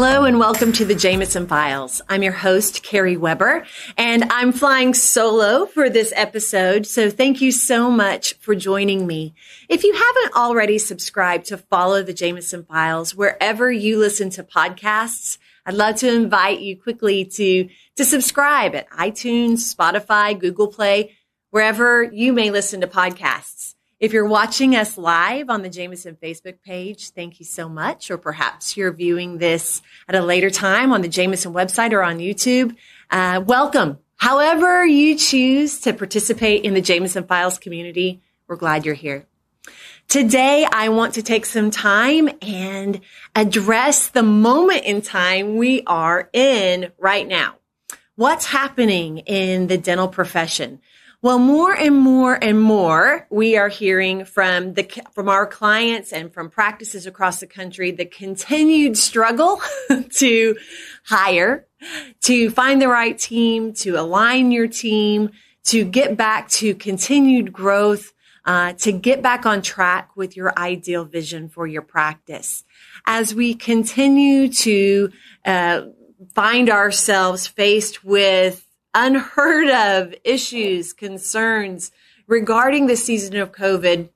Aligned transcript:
Hello 0.00 0.22
and 0.22 0.38
welcome 0.38 0.70
to 0.74 0.84
the 0.84 0.94
Jameson 0.94 1.48
Files. 1.48 2.00
I'm 2.08 2.22
your 2.22 2.30
host, 2.30 2.84
Carrie 2.84 3.16
Webber, 3.16 3.66
and 3.96 4.22
I'm 4.30 4.52
flying 4.52 4.94
solo 4.94 5.66
for 5.66 5.90
this 5.90 6.12
episode. 6.14 6.86
So 6.86 7.10
thank 7.10 7.40
you 7.40 7.50
so 7.50 7.90
much 7.90 8.34
for 8.34 8.54
joining 8.54 9.08
me. 9.08 9.34
If 9.68 9.82
you 9.82 9.92
haven't 9.92 10.36
already 10.36 10.78
subscribed 10.78 11.46
to 11.46 11.58
follow 11.58 12.04
the 12.04 12.12
Jameson 12.12 12.62
Files 12.62 13.16
wherever 13.16 13.72
you 13.72 13.98
listen 13.98 14.30
to 14.30 14.44
podcasts, 14.44 15.36
I'd 15.66 15.74
love 15.74 15.96
to 15.96 16.14
invite 16.14 16.60
you 16.60 16.80
quickly 16.80 17.24
to, 17.24 17.68
to 17.96 18.04
subscribe 18.04 18.76
at 18.76 18.88
iTunes, 18.90 19.74
Spotify, 19.74 20.38
Google 20.38 20.68
Play, 20.68 21.16
wherever 21.50 22.04
you 22.04 22.32
may 22.32 22.52
listen 22.52 22.82
to 22.82 22.86
podcasts. 22.86 23.67
If 24.00 24.12
you're 24.12 24.28
watching 24.28 24.76
us 24.76 24.96
live 24.96 25.50
on 25.50 25.62
the 25.62 25.68
Jameson 25.68 26.16
Facebook 26.22 26.62
page, 26.62 27.10
thank 27.10 27.40
you 27.40 27.44
so 27.44 27.68
much. 27.68 28.12
Or 28.12 28.16
perhaps 28.16 28.76
you're 28.76 28.92
viewing 28.92 29.38
this 29.38 29.82
at 30.08 30.14
a 30.14 30.22
later 30.22 30.50
time 30.50 30.92
on 30.92 31.02
the 31.02 31.08
Jameson 31.08 31.52
website 31.52 31.92
or 31.92 32.04
on 32.04 32.18
YouTube. 32.18 32.76
Uh, 33.10 33.42
welcome. 33.44 33.98
However 34.14 34.86
you 34.86 35.16
choose 35.16 35.80
to 35.80 35.92
participate 35.92 36.64
in 36.64 36.74
the 36.74 36.80
Jameson 36.80 37.24
Files 37.24 37.58
community, 37.58 38.22
we're 38.46 38.54
glad 38.54 38.86
you're 38.86 38.94
here. 38.94 39.26
Today, 40.06 40.64
I 40.70 40.90
want 40.90 41.14
to 41.14 41.22
take 41.22 41.44
some 41.44 41.72
time 41.72 42.30
and 42.40 43.00
address 43.34 44.10
the 44.10 44.22
moment 44.22 44.84
in 44.84 45.02
time 45.02 45.56
we 45.56 45.82
are 45.88 46.30
in 46.32 46.92
right 46.98 47.26
now. 47.26 47.56
What's 48.14 48.46
happening 48.46 49.18
in 49.18 49.66
the 49.66 49.76
dental 49.76 50.06
profession? 50.06 50.80
Well, 51.20 51.40
more 51.40 51.74
and 51.74 51.96
more 51.96 52.38
and 52.40 52.60
more, 52.60 53.26
we 53.28 53.56
are 53.56 53.68
hearing 53.68 54.24
from 54.24 54.74
the 54.74 54.88
from 55.12 55.28
our 55.28 55.46
clients 55.46 56.12
and 56.12 56.32
from 56.32 56.48
practices 56.48 57.06
across 57.06 57.40
the 57.40 57.46
country 57.48 57.90
the 57.90 58.04
continued 58.04 58.96
struggle 58.96 59.60
to 60.16 60.56
hire, 61.04 61.66
to 62.22 62.50
find 62.50 62.80
the 62.80 62.88
right 62.88 63.18
team, 63.18 63.72
to 63.74 63.96
align 63.96 64.52
your 64.52 64.68
team, 64.68 65.30
to 65.64 65.84
get 65.84 66.16
back 66.16 66.48
to 66.50 66.74
continued 66.76 67.52
growth 67.52 68.12
uh, 68.48 68.72
to 68.72 68.92
get 68.92 69.20
back 69.20 69.44
on 69.44 69.60
track 69.60 70.16
with 70.16 70.34
your 70.34 70.58
ideal 70.58 71.04
vision 71.04 71.50
for 71.50 71.66
your 71.66 71.82
practice. 71.82 72.64
As 73.06 73.34
we 73.34 73.54
continue 73.54 74.48
to 74.48 75.10
uh, 75.44 75.82
find 76.34 76.70
ourselves 76.70 77.46
faced 77.46 78.02
with 78.04 78.64
unheard 78.94 79.68
of 79.68 80.14
issues, 80.24 80.92
concerns 80.92 81.90
regarding 82.26 82.86
the 82.86 82.96
season 82.96 83.36
of 83.36 83.52
COVID, 83.52 84.08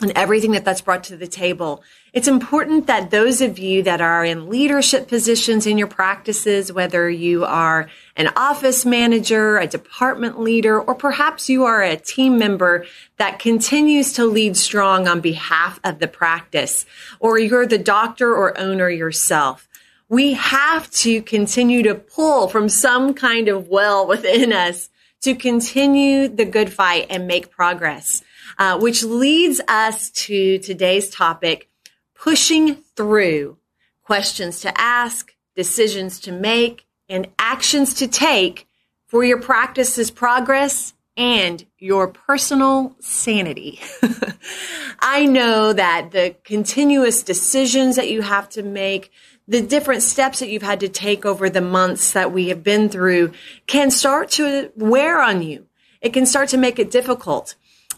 and 0.00 0.12
everything 0.14 0.52
that 0.52 0.64
that's 0.64 0.80
brought 0.80 1.04
to 1.04 1.16
the 1.16 1.26
table. 1.26 1.82
It's 2.12 2.28
important 2.28 2.86
that 2.86 3.10
those 3.10 3.40
of 3.40 3.58
you 3.58 3.82
that 3.82 4.00
are 4.00 4.24
in 4.24 4.48
leadership 4.48 5.08
positions 5.08 5.66
in 5.66 5.76
your 5.76 5.88
practices, 5.88 6.72
whether 6.72 7.10
you 7.10 7.44
are 7.44 7.88
an 8.16 8.28
office 8.36 8.86
manager, 8.86 9.58
a 9.58 9.66
department 9.66 10.40
leader, 10.40 10.80
or 10.80 10.94
perhaps 10.94 11.48
you 11.48 11.64
are 11.64 11.82
a 11.82 11.96
team 11.96 12.38
member 12.38 12.86
that 13.16 13.38
continues 13.38 14.12
to 14.14 14.24
lead 14.24 14.56
strong 14.56 15.08
on 15.08 15.20
behalf 15.20 15.80
of 15.82 15.98
the 15.98 16.08
practice, 16.08 16.86
or 17.18 17.38
you're 17.38 17.66
the 17.66 17.78
doctor 17.78 18.34
or 18.34 18.58
owner 18.58 18.88
yourself. 18.88 19.67
We 20.08 20.34
have 20.34 20.90
to 20.92 21.22
continue 21.22 21.82
to 21.82 21.94
pull 21.94 22.48
from 22.48 22.68
some 22.68 23.14
kind 23.14 23.48
of 23.48 23.68
well 23.68 24.06
within 24.06 24.52
us 24.52 24.88
to 25.22 25.34
continue 25.34 26.28
the 26.28 26.44
good 26.44 26.72
fight 26.72 27.06
and 27.10 27.26
make 27.26 27.50
progress. 27.50 28.22
Uh, 28.58 28.76
which 28.78 29.04
leads 29.04 29.60
us 29.68 30.10
to 30.10 30.58
today's 30.58 31.10
topic, 31.10 31.68
pushing 32.14 32.74
through 32.96 33.56
questions 34.02 34.60
to 34.60 34.80
ask, 34.80 35.32
decisions 35.54 36.18
to 36.18 36.32
make, 36.32 36.86
and 37.08 37.28
actions 37.38 37.94
to 37.94 38.08
take 38.08 38.66
for 39.06 39.22
your 39.22 39.40
practice's 39.40 40.10
progress 40.10 40.94
and 41.16 41.66
your 41.78 42.08
personal 42.08 42.96
sanity. 43.00 43.80
I 45.00 45.26
know 45.26 45.72
that 45.72 46.10
the 46.12 46.34
continuous 46.44 47.22
decisions 47.22 47.96
that 47.96 48.10
you 48.10 48.22
have 48.22 48.48
to 48.50 48.62
make, 48.62 49.10
the 49.48 49.62
different 49.62 50.02
steps 50.02 50.40
that 50.40 50.50
you've 50.50 50.62
had 50.62 50.80
to 50.80 50.88
take 50.88 51.24
over 51.24 51.48
the 51.48 51.62
months 51.62 52.12
that 52.12 52.32
we 52.32 52.48
have 52.50 52.62
been 52.62 52.90
through 52.90 53.32
can 53.66 53.90
start 53.90 54.30
to 54.32 54.70
wear 54.76 55.20
on 55.22 55.42
you. 55.42 55.66
It 56.02 56.12
can 56.12 56.26
start 56.26 56.50
to 56.50 56.58
make 56.58 56.78
it 56.78 56.90
difficult. 56.90 57.54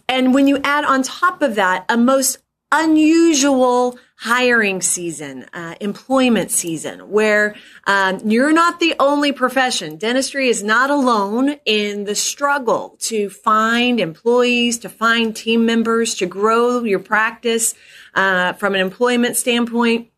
And 0.09 0.33
when 0.33 0.47
you 0.47 0.59
add 0.62 0.84
on 0.84 1.03
top 1.03 1.43
of 1.43 1.56
that 1.56 1.84
a 1.88 1.97
most 1.97 2.38
unusual 2.72 3.99
hiring 4.16 4.81
season, 4.81 5.47
uh, 5.53 5.75
employment 5.81 6.50
season, 6.50 7.11
where 7.11 7.56
um, 7.87 8.21
you're 8.25 8.53
not 8.53 8.78
the 8.78 8.94
only 9.00 9.32
profession. 9.32 9.97
Dentistry 9.97 10.49
is 10.49 10.62
not 10.62 10.91
alone 10.91 11.56
in 11.65 12.05
the 12.05 12.15
struggle 12.15 12.97
to 13.00 13.31
find 13.31 13.99
employees, 13.99 14.78
to 14.78 14.88
find 14.88 15.34
team 15.34 15.67
members, 15.67 16.15
to 16.17 16.27
grow 16.27 16.84
your 16.84 17.00
practice 17.00 17.75
uh, 18.15 18.53
from 18.53 18.75
an 18.75 18.81
employment 18.81 19.37
standpoint. 19.37 20.11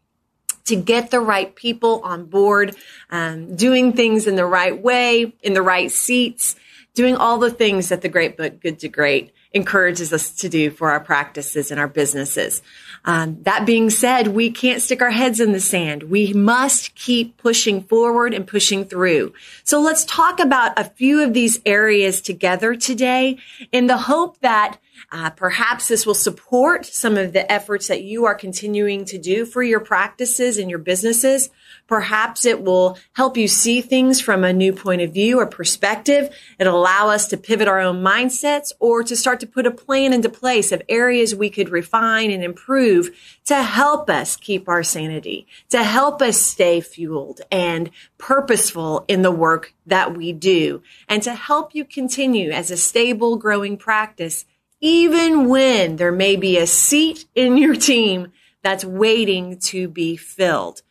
To 0.67 0.77
get 0.77 1.11
the 1.11 1.21
right 1.21 1.55
people 1.55 2.01
on 2.05 2.27
board, 2.27 2.77
um, 3.11 3.57
doing 3.57 3.93
things 3.93 4.27
in 4.27 4.37
the 4.37 4.47
right 4.47 4.81
way, 4.81 5.33
in 5.43 5.55
the 5.55 5.63
right 5.63 5.91
seats, 5.91 6.57
doing 6.95 7.17
all 7.17 7.39
the 7.39 7.51
things 7.51 7.89
that 7.89 8.03
the 8.03 8.09
great 8.09 8.37
book 8.37 8.61
Good 8.61 8.79
to 8.81 8.89
Great 8.89 9.33
encourages 9.55 10.13
us 10.13 10.31
to 10.31 10.49
do 10.49 10.71
for 10.71 10.91
our 10.91 11.01
practices 11.01 11.71
and 11.71 11.79
our 11.79 11.89
businesses. 11.89 12.63
Um, 13.05 13.43
that 13.43 13.67
being 13.67 13.91
said, 13.91 14.29
we 14.29 14.51
can't 14.51 14.81
stick 14.81 15.03
our 15.03 15.11
heads 15.11 15.41
in 15.41 15.53
the 15.53 15.61
sand. 15.61 16.05
We 16.05 16.33
must 16.33 16.95
keep 16.95 17.37
pushing 17.37 17.83
forward 17.83 18.33
and 18.33 18.47
pushing 18.47 18.85
through. 18.85 19.35
So 19.65 19.81
let's 19.81 20.05
talk 20.05 20.41
about 20.41 20.79
a 20.79 20.85
few 20.85 21.23
of 21.23 21.35
these 21.35 21.61
areas 21.67 22.21
together 22.21 22.75
today 22.77 23.39
in 23.73 23.89
the 23.89 23.97
hope 23.99 24.39
that 24.41 24.79
uh, 25.11 25.31
perhaps 25.31 25.89
this 25.89 26.07
will 26.07 26.15
support 26.15 26.87
some 26.87 27.17
of 27.17 27.33
the 27.33 27.51
efforts 27.51 27.89
that 27.89 28.03
you 28.03 28.25
are 28.25 28.35
continuing 28.35 29.05
to 29.07 29.19
do 29.19 29.45
for 29.45 29.63
your 29.63 29.81
practices 29.81 30.59
and 30.59 30.71
your 30.71 30.79
businesses. 30.79 31.51
Perhaps 31.87 32.45
it 32.47 32.63
will 32.63 32.99
help 33.13 33.37
you 33.37 33.49
see 33.49 33.81
things 33.81 34.21
from 34.21 34.45
a 34.45 34.53
new 34.53 34.73
point 34.73 35.03
of 35.03 35.13
view 35.13 35.39
or 35.39 35.47
perspective. 35.47 36.35
It'll 36.59 36.81
allow 36.81 37.09
us 37.09 37.29
to 37.29 37.37
pivot 37.37 37.69
our 37.69 37.81
own 37.81 38.03
mindsets 38.03 38.73
or 38.81 39.03
to 39.03 39.17
start 39.17 39.41
to 39.41 39.47
put 39.47 39.67
a 39.67 39.71
plan 39.71 40.13
into 40.13 40.29
place 40.29 40.73
of 40.73 40.83
areas 40.89 41.35
we 41.35 41.51
could 41.51 41.69
refine 41.69 42.31
and 42.31 42.43
improve 42.43 43.11
to 43.45 43.63
help 43.63 44.09
us 44.09 44.37
keep 44.37 44.69
our 44.69 44.83
sanity, 44.83 45.47
to 45.69 45.83
help 45.83 46.23
us 46.23 46.39
stay 46.39 46.81
fueled 46.81 47.41
and 47.51 47.91
purposeful 48.19 49.05
in 49.09 49.23
the 49.23 49.33
work 49.33 49.75
that 49.87 50.17
we 50.17 50.33
do, 50.33 50.83
and 51.09 51.23
to 51.23 51.35
help 51.35 51.75
you 51.75 51.85
continue 51.85 52.51
as 52.51 52.71
a 52.71 52.77
stable, 52.77 53.37
growing 53.37 53.77
practice 53.77 54.47
even 54.83 55.49
when 55.49 55.97
there 55.97 56.13
may 56.13 56.37
be 56.37 56.59
a 56.59 56.67
seat 56.67 57.25
in 57.35 57.57
your 57.57 57.77
team 57.77 58.33
that's 58.63 58.85
waiting 58.85 59.59
to 59.59 59.89
be 59.89 60.17
filled. 60.17 60.83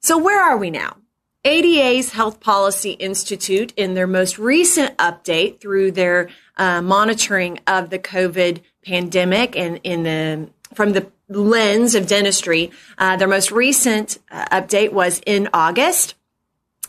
So 0.00 0.16
where 0.16 0.40
are 0.40 0.56
we 0.56 0.70
now? 0.70 0.96
ADA's 1.44 2.12
Health 2.12 2.38
Policy 2.38 2.92
Institute, 2.92 3.72
in 3.76 3.94
their 3.94 4.06
most 4.06 4.38
recent 4.38 4.96
update 4.98 5.60
through 5.60 5.90
their 5.90 6.30
uh, 6.56 6.80
monitoring 6.80 7.58
of 7.66 7.90
the 7.90 7.98
COVID 7.98 8.60
pandemic 8.84 9.56
and 9.56 9.80
in 9.82 10.04
the 10.04 10.48
from 10.74 10.92
the 10.92 11.10
lens 11.28 11.94
of 11.94 12.06
dentistry, 12.06 12.70
uh, 12.96 13.16
their 13.16 13.28
most 13.28 13.50
recent 13.50 14.18
uh, 14.30 14.46
update 14.52 14.92
was 14.92 15.20
in 15.26 15.48
August. 15.52 16.14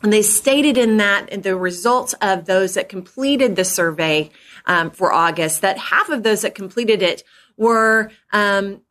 And 0.04 0.12
they 0.12 0.22
stated 0.22 0.78
in 0.78 0.98
that 0.98 1.44
the 1.44 1.56
results 1.56 2.14
of 2.22 2.46
those 2.46 2.76
that 2.76 2.90
completed 2.90 3.56
the 3.56 3.66
survey 3.66 4.32
um, 4.66 4.92
for 4.92 5.12
August 5.12 5.62
that 5.62 5.78
half 5.78 6.10
of 6.10 6.24
those 6.24 6.42
that 6.42 6.56
completed 6.56 7.02
it 7.02 7.24
were 7.58 8.12
um, 8.32 8.82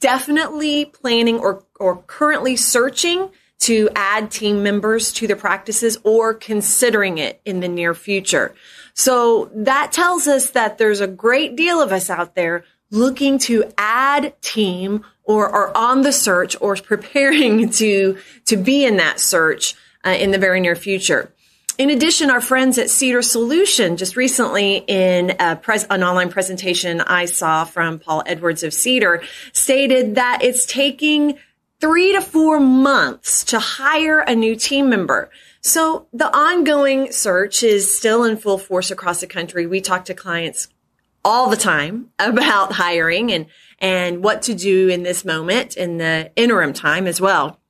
definitely 0.00 0.86
planning 0.86 1.38
or, 1.38 1.64
or 1.78 2.02
currently 2.06 2.56
searching 2.56 3.30
to 3.60 3.88
add 3.96 4.30
team 4.30 4.62
members 4.62 5.12
to 5.12 5.26
their 5.26 5.36
practices 5.36 5.98
or 6.04 6.32
considering 6.32 7.18
it 7.18 7.40
in 7.44 7.60
the 7.60 7.68
near 7.68 7.94
future. 7.94 8.54
So 8.94 9.50
that 9.54 9.92
tells 9.92 10.26
us 10.26 10.50
that 10.50 10.78
there's 10.78 11.00
a 11.00 11.08
great 11.08 11.56
deal 11.56 11.80
of 11.80 11.92
us 11.92 12.08
out 12.08 12.34
there 12.34 12.64
looking 12.90 13.38
to 13.38 13.64
add 13.76 14.40
team 14.40 15.04
or 15.24 15.48
are 15.48 15.76
on 15.76 16.02
the 16.02 16.12
search 16.12 16.56
or 16.60 16.76
preparing 16.76 17.68
to, 17.72 18.16
to 18.46 18.56
be 18.56 18.84
in 18.84 18.96
that 18.96 19.20
search 19.20 19.74
uh, 20.06 20.10
in 20.10 20.30
the 20.30 20.38
very 20.38 20.60
near 20.60 20.76
future. 20.76 21.32
In 21.78 21.90
addition, 21.90 22.28
our 22.28 22.40
friends 22.40 22.76
at 22.76 22.88
CEDR 22.88 23.22
Solution 23.22 23.96
just 23.96 24.16
recently 24.16 24.78
in 24.88 25.36
pres- 25.62 25.86
an 25.88 26.02
online 26.02 26.28
presentation 26.28 27.00
I 27.00 27.26
saw 27.26 27.64
from 27.64 28.00
Paul 28.00 28.24
Edwards 28.26 28.64
of 28.64 28.72
CEDR 28.72 29.24
stated 29.52 30.16
that 30.16 30.40
it's 30.42 30.66
taking 30.66 31.38
three 31.80 32.12
to 32.14 32.20
four 32.20 32.58
months 32.58 33.44
to 33.44 33.60
hire 33.60 34.18
a 34.18 34.34
new 34.34 34.56
team 34.56 34.90
member. 34.90 35.30
So 35.60 36.08
the 36.12 36.36
ongoing 36.36 37.12
search 37.12 37.62
is 37.62 37.96
still 37.96 38.24
in 38.24 38.38
full 38.38 38.58
force 38.58 38.90
across 38.90 39.20
the 39.20 39.28
country. 39.28 39.68
We 39.68 39.80
talk 39.80 40.06
to 40.06 40.14
clients 40.14 40.66
all 41.24 41.48
the 41.48 41.56
time 41.56 42.10
about 42.18 42.72
hiring 42.72 43.30
and, 43.30 43.46
and 43.78 44.24
what 44.24 44.42
to 44.42 44.54
do 44.54 44.88
in 44.88 45.04
this 45.04 45.24
moment 45.24 45.76
in 45.76 45.98
the 45.98 46.32
interim 46.34 46.72
time 46.72 47.06
as 47.06 47.20
well. 47.20 47.60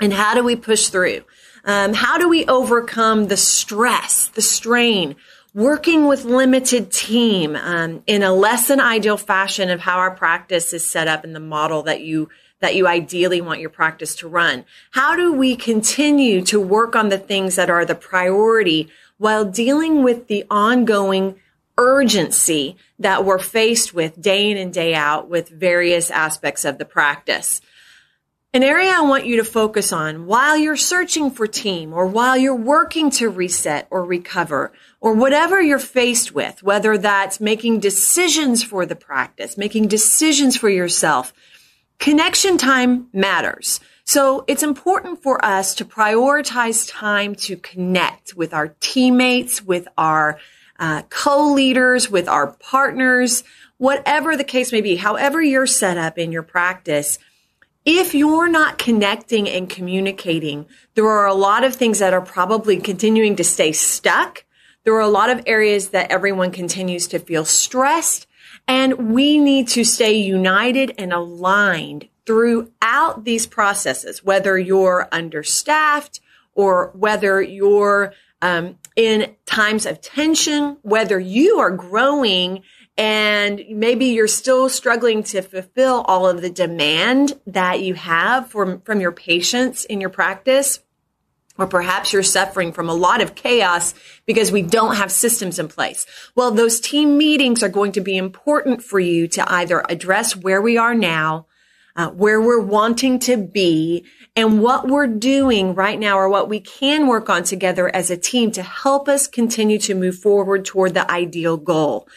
And 0.00 0.14
how 0.14 0.34
do 0.34 0.42
we 0.42 0.56
push 0.56 0.88
through? 0.88 1.24
Um, 1.64 1.94
how 1.94 2.18
do 2.18 2.28
we 2.28 2.44
overcome 2.46 3.28
the 3.28 3.36
stress, 3.36 4.28
the 4.28 4.42
strain, 4.42 5.16
working 5.54 6.06
with 6.06 6.24
limited 6.24 6.90
team 6.90 7.56
um, 7.56 8.02
in 8.06 8.22
a 8.22 8.32
less 8.32 8.68
than 8.68 8.80
ideal 8.80 9.16
fashion 9.16 9.70
of 9.70 9.80
how 9.80 9.98
our 9.98 10.10
practice 10.10 10.72
is 10.72 10.86
set 10.86 11.08
up 11.08 11.24
in 11.24 11.32
the 11.32 11.40
model 11.40 11.82
that 11.84 12.02
you 12.02 12.28
that 12.60 12.76
you 12.76 12.86
ideally 12.86 13.42
want 13.42 13.60
your 13.60 13.70
practice 13.70 14.14
to 14.16 14.28
run? 14.28 14.64
How 14.92 15.16
do 15.16 15.32
we 15.32 15.54
continue 15.54 16.40
to 16.42 16.58
work 16.58 16.96
on 16.96 17.10
the 17.10 17.18
things 17.18 17.56
that 17.56 17.68
are 17.68 17.84
the 17.84 17.94
priority 17.94 18.88
while 19.18 19.44
dealing 19.44 20.02
with 20.02 20.28
the 20.28 20.44
ongoing 20.50 21.34
urgency 21.76 22.76
that 22.98 23.24
we're 23.24 23.38
faced 23.38 23.92
with 23.92 24.20
day 24.20 24.50
in 24.50 24.56
and 24.56 24.72
day 24.72 24.94
out 24.94 25.28
with 25.28 25.50
various 25.50 26.10
aspects 26.10 26.64
of 26.64 26.78
the 26.78 26.86
practice? 26.86 27.60
An 28.54 28.62
area 28.62 28.92
I 28.92 29.00
want 29.00 29.26
you 29.26 29.38
to 29.38 29.44
focus 29.44 29.92
on 29.92 30.26
while 30.26 30.56
you're 30.56 30.76
searching 30.76 31.32
for 31.32 31.48
team 31.48 31.92
or 31.92 32.06
while 32.06 32.36
you're 32.36 32.54
working 32.54 33.10
to 33.10 33.28
reset 33.28 33.88
or 33.90 34.04
recover 34.04 34.72
or 35.00 35.12
whatever 35.12 35.60
you're 35.60 35.80
faced 35.80 36.36
with, 36.36 36.62
whether 36.62 36.96
that's 36.96 37.40
making 37.40 37.80
decisions 37.80 38.62
for 38.62 38.86
the 38.86 38.94
practice, 38.94 39.58
making 39.58 39.88
decisions 39.88 40.56
for 40.56 40.68
yourself, 40.68 41.32
connection 41.98 42.56
time 42.56 43.08
matters. 43.12 43.80
So 44.04 44.44
it's 44.46 44.62
important 44.62 45.20
for 45.20 45.44
us 45.44 45.74
to 45.74 45.84
prioritize 45.84 46.88
time 46.88 47.34
to 47.34 47.56
connect 47.56 48.34
with 48.34 48.54
our 48.54 48.68
teammates, 48.78 49.62
with 49.64 49.88
our 49.98 50.38
uh, 50.78 51.02
co-leaders, 51.08 52.08
with 52.08 52.28
our 52.28 52.52
partners, 52.52 53.42
whatever 53.78 54.36
the 54.36 54.44
case 54.44 54.70
may 54.70 54.80
be, 54.80 54.94
however 54.94 55.42
you're 55.42 55.66
set 55.66 55.98
up 55.98 56.18
in 56.18 56.30
your 56.30 56.44
practice– 56.44 57.18
if 57.84 58.14
you're 58.14 58.48
not 58.48 58.78
connecting 58.78 59.48
and 59.48 59.68
communicating, 59.68 60.66
there 60.94 61.08
are 61.08 61.26
a 61.26 61.34
lot 61.34 61.64
of 61.64 61.74
things 61.74 61.98
that 61.98 62.14
are 62.14 62.20
probably 62.20 62.78
continuing 62.78 63.36
to 63.36 63.44
stay 63.44 63.72
stuck. 63.72 64.44
There 64.84 64.94
are 64.94 65.00
a 65.00 65.08
lot 65.08 65.30
of 65.30 65.42
areas 65.46 65.90
that 65.90 66.10
everyone 66.10 66.50
continues 66.50 67.08
to 67.08 67.18
feel 67.18 67.44
stressed 67.44 68.26
and 68.66 69.12
we 69.12 69.38
need 69.38 69.68
to 69.68 69.84
stay 69.84 70.14
united 70.14 70.94
and 70.96 71.12
aligned 71.12 72.08
throughout 72.26 73.24
these 73.24 73.46
processes, 73.46 74.24
whether 74.24 74.58
you're 74.58 75.08
understaffed 75.12 76.20
or 76.54 76.90
whether 76.94 77.42
you're 77.42 78.14
um, 78.40 78.78
in 78.96 79.34
times 79.44 79.86
of 79.86 80.00
tension, 80.00 80.78
whether 80.82 81.18
you 81.18 81.58
are 81.58 81.70
growing 81.70 82.62
and 82.96 83.64
maybe 83.70 84.06
you're 84.06 84.28
still 84.28 84.68
struggling 84.68 85.22
to 85.24 85.42
fulfill 85.42 86.02
all 86.02 86.28
of 86.28 86.40
the 86.40 86.50
demand 86.50 87.38
that 87.46 87.80
you 87.80 87.94
have 87.94 88.48
from, 88.50 88.80
from 88.82 89.00
your 89.00 89.12
patients 89.12 89.84
in 89.84 90.00
your 90.00 90.10
practice. 90.10 90.80
Or 91.56 91.68
perhaps 91.68 92.12
you're 92.12 92.24
suffering 92.24 92.72
from 92.72 92.88
a 92.88 92.94
lot 92.94 93.20
of 93.20 93.36
chaos 93.36 93.94
because 94.26 94.50
we 94.50 94.62
don't 94.62 94.96
have 94.96 95.12
systems 95.12 95.60
in 95.60 95.68
place. 95.68 96.04
Well, 96.34 96.50
those 96.50 96.80
team 96.80 97.16
meetings 97.16 97.62
are 97.62 97.68
going 97.68 97.92
to 97.92 98.00
be 98.00 98.16
important 98.16 98.82
for 98.82 98.98
you 98.98 99.28
to 99.28 99.52
either 99.52 99.84
address 99.88 100.34
where 100.34 100.60
we 100.60 100.78
are 100.78 100.94
now, 100.94 101.46
uh, 101.96 102.10
where 102.10 102.40
we're 102.40 102.60
wanting 102.60 103.18
to 103.20 103.36
be, 103.36 104.04
and 104.36 104.60
what 104.60 104.88
we're 104.88 105.06
doing 105.06 105.74
right 105.74 105.98
now 105.98 106.18
or 106.18 106.28
what 106.28 106.48
we 106.48 106.60
can 106.60 107.06
work 107.06 107.30
on 107.30 107.44
together 107.44 107.94
as 107.94 108.10
a 108.10 108.16
team 108.16 108.50
to 108.52 108.62
help 108.62 109.08
us 109.08 109.26
continue 109.28 109.78
to 109.78 109.94
move 109.94 110.18
forward 110.18 110.64
toward 110.64 110.94
the 110.94 111.08
ideal 111.10 111.56
goal. 111.56 112.08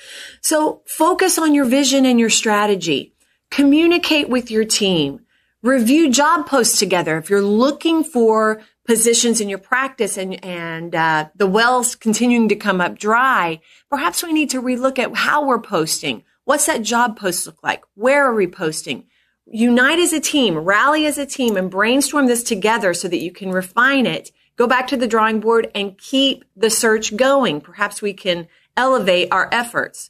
So 0.42 0.82
focus 0.86 1.38
on 1.38 1.54
your 1.54 1.66
vision 1.66 2.06
and 2.06 2.20
your 2.20 2.32
strategy. 2.32 3.14
Communicate 3.52 4.30
with 4.30 4.50
your 4.50 4.66
team. 4.66 5.22
Review 5.62 6.10
job 6.12 6.48
posts 6.48 6.80
together. 6.80 7.18
If 7.18 7.30
you're 7.30 7.42
looking 7.42 8.04
for 8.04 8.62
positions 8.86 9.42
in 9.42 9.50
your 9.50 9.60
practice 9.60 10.18
and, 10.18 10.44
and 10.44 10.96
uh, 10.96 11.30
the 11.36 11.48
wells 11.48 11.96
continuing 11.96 12.50
to 12.50 12.56
come 12.56 12.80
up 12.82 12.98
dry, 12.98 13.60
perhaps 13.90 14.24
we 14.24 14.34
need 14.34 14.50
to 14.52 14.62
relook 14.62 14.98
at 14.98 15.16
how 15.16 15.46
we're 15.46 15.62
posting. 15.62 16.24
What's 16.46 16.66
that 16.68 16.82
job 16.84 17.20
post 17.20 17.46
look 17.46 17.62
like? 17.62 17.84
Where 17.96 18.26
are 18.26 18.34
we 18.34 18.48
posting? 18.48 19.06
Unite 19.52 20.00
as 20.00 20.14
a 20.14 20.20
team, 20.20 20.58
rally 20.58 21.06
as 21.06 21.18
a 21.18 21.26
team 21.26 21.58
and 21.58 21.72
brainstorm 21.72 22.28
this 22.28 22.44
together 22.44 22.94
so 22.94 23.08
that 23.08 23.22
you 23.22 23.32
can 23.32 23.52
refine 23.52 24.06
it. 24.06 24.32
Go 24.58 24.68
back 24.68 24.88
to 24.88 24.98
the 24.98 25.08
drawing 25.08 25.40
board 25.40 25.72
and 25.76 25.98
keep 25.98 26.44
the 26.56 26.70
search 26.70 27.16
going. 27.16 27.62
Perhaps 27.62 28.02
we 28.02 28.14
can 28.14 28.48
elevate 28.76 29.30
our 29.32 29.50
efforts. 29.52 30.10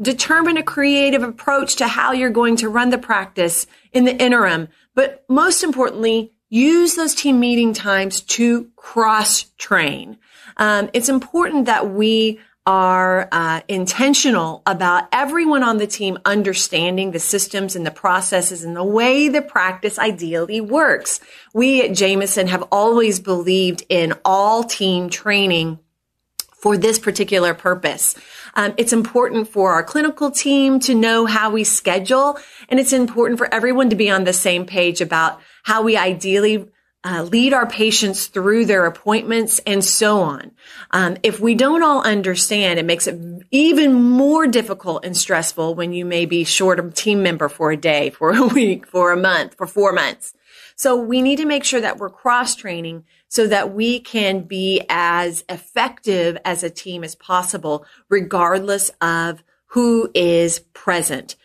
Determine 0.00 0.56
a 0.56 0.62
creative 0.62 1.22
approach 1.22 1.76
to 1.76 1.88
how 1.88 2.12
you're 2.12 2.30
going 2.30 2.56
to 2.56 2.68
run 2.68 2.90
the 2.90 2.98
practice 2.98 3.66
in 3.92 4.04
the 4.04 4.16
interim. 4.16 4.68
But 4.94 5.24
most 5.28 5.62
importantly, 5.62 6.32
use 6.48 6.94
those 6.94 7.14
team 7.14 7.38
meeting 7.38 7.74
times 7.74 8.20
to 8.22 8.70
cross 8.76 9.44
train. 9.58 10.18
Um, 10.56 10.90
it's 10.92 11.08
important 11.08 11.66
that 11.66 11.90
we 11.90 12.40
are 12.66 13.28
uh, 13.32 13.62
intentional 13.68 14.62
about 14.66 15.08
everyone 15.12 15.62
on 15.62 15.78
the 15.78 15.86
team 15.86 16.18
understanding 16.24 17.10
the 17.10 17.18
systems 17.18 17.74
and 17.74 17.86
the 17.86 17.90
processes 17.90 18.64
and 18.64 18.76
the 18.76 18.84
way 18.84 19.28
the 19.28 19.42
practice 19.42 19.98
ideally 19.98 20.60
works. 20.60 21.20
We 21.54 21.82
at 21.82 21.94
Jameson 21.94 22.48
have 22.48 22.64
always 22.70 23.18
believed 23.18 23.84
in 23.88 24.14
all 24.24 24.64
team 24.64 25.08
training 25.08 25.78
for 26.60 26.76
this 26.76 26.98
particular 26.98 27.54
purpose. 27.54 28.14
Um, 28.54 28.74
it's 28.76 28.92
important 28.92 29.48
for 29.48 29.72
our 29.72 29.82
clinical 29.82 30.30
team 30.30 30.78
to 30.80 30.94
know 30.94 31.24
how 31.24 31.50
we 31.50 31.64
schedule, 31.64 32.38
and 32.68 32.78
it's 32.78 32.92
important 32.92 33.38
for 33.38 33.52
everyone 33.52 33.88
to 33.90 33.96
be 33.96 34.10
on 34.10 34.24
the 34.24 34.32
same 34.32 34.66
page 34.66 35.00
about 35.00 35.40
how 35.62 35.82
we 35.82 35.96
ideally 35.96 36.68
uh, 37.02 37.22
lead 37.22 37.54
our 37.54 37.66
patients 37.66 38.26
through 38.26 38.66
their 38.66 38.84
appointments 38.84 39.58
and 39.66 39.82
so 39.82 40.20
on. 40.20 40.50
Um, 40.90 41.16
if 41.22 41.40
we 41.40 41.54
don't 41.54 41.82
all 41.82 42.02
understand, 42.02 42.78
it 42.78 42.84
makes 42.84 43.06
it 43.06 43.18
even 43.50 43.94
more 43.94 44.46
difficult 44.46 45.04
and 45.04 45.16
stressful 45.16 45.74
when 45.74 45.92
you 45.92 46.04
may 46.04 46.26
be 46.26 46.44
short 46.44 46.78
a 46.78 46.90
team 46.90 47.22
member 47.22 47.48
for 47.48 47.70
a 47.70 47.76
day, 47.76 48.10
for 48.18 48.32
a 48.32 48.46
week, 48.46 48.86
for 48.86 49.12
a 49.12 49.16
month, 49.16 49.54
for 49.54 49.66
four 49.66 49.92
months. 49.92 50.34
So 50.76 50.96
we 50.96 51.22
need 51.22 51.36
to 51.36 51.44
make 51.44 51.64
sure 51.64 51.80
that 51.80 51.98
we're 51.98 52.10
cross 52.10 52.54
training 52.54 53.04
so 53.28 53.46
that 53.46 53.72
we 53.72 54.00
can 54.00 54.40
be 54.40 54.82
as 54.88 55.44
effective 55.48 56.36
as 56.44 56.64
a 56.64 56.70
team 56.70 57.04
as 57.04 57.14
possible, 57.14 57.84
regardless 58.08 58.90
of 59.00 59.42
who 59.66 60.10
is 60.14 60.60
present. 60.72 61.36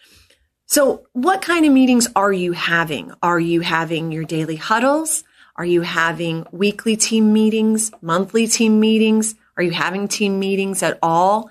So 0.65 1.05
what 1.13 1.41
kind 1.41 1.65
of 1.65 1.71
meetings 1.71 2.07
are 2.15 2.33
you 2.33 2.53
having? 2.53 3.11
Are 3.21 3.39
you 3.39 3.61
having 3.61 4.11
your 4.11 4.23
daily 4.23 4.55
huddles? 4.55 5.23
Are 5.57 5.65
you 5.65 5.81
having 5.81 6.45
weekly 6.51 6.97
team 6.97 7.31
meetings, 7.31 7.91
monthly 8.01 8.47
team 8.47 8.79
meetings? 8.79 9.35
Are 9.55 9.63
you 9.63 9.71
having 9.71 10.07
team 10.07 10.39
meetings 10.39 10.83
at 10.83 10.99
all? 11.01 11.49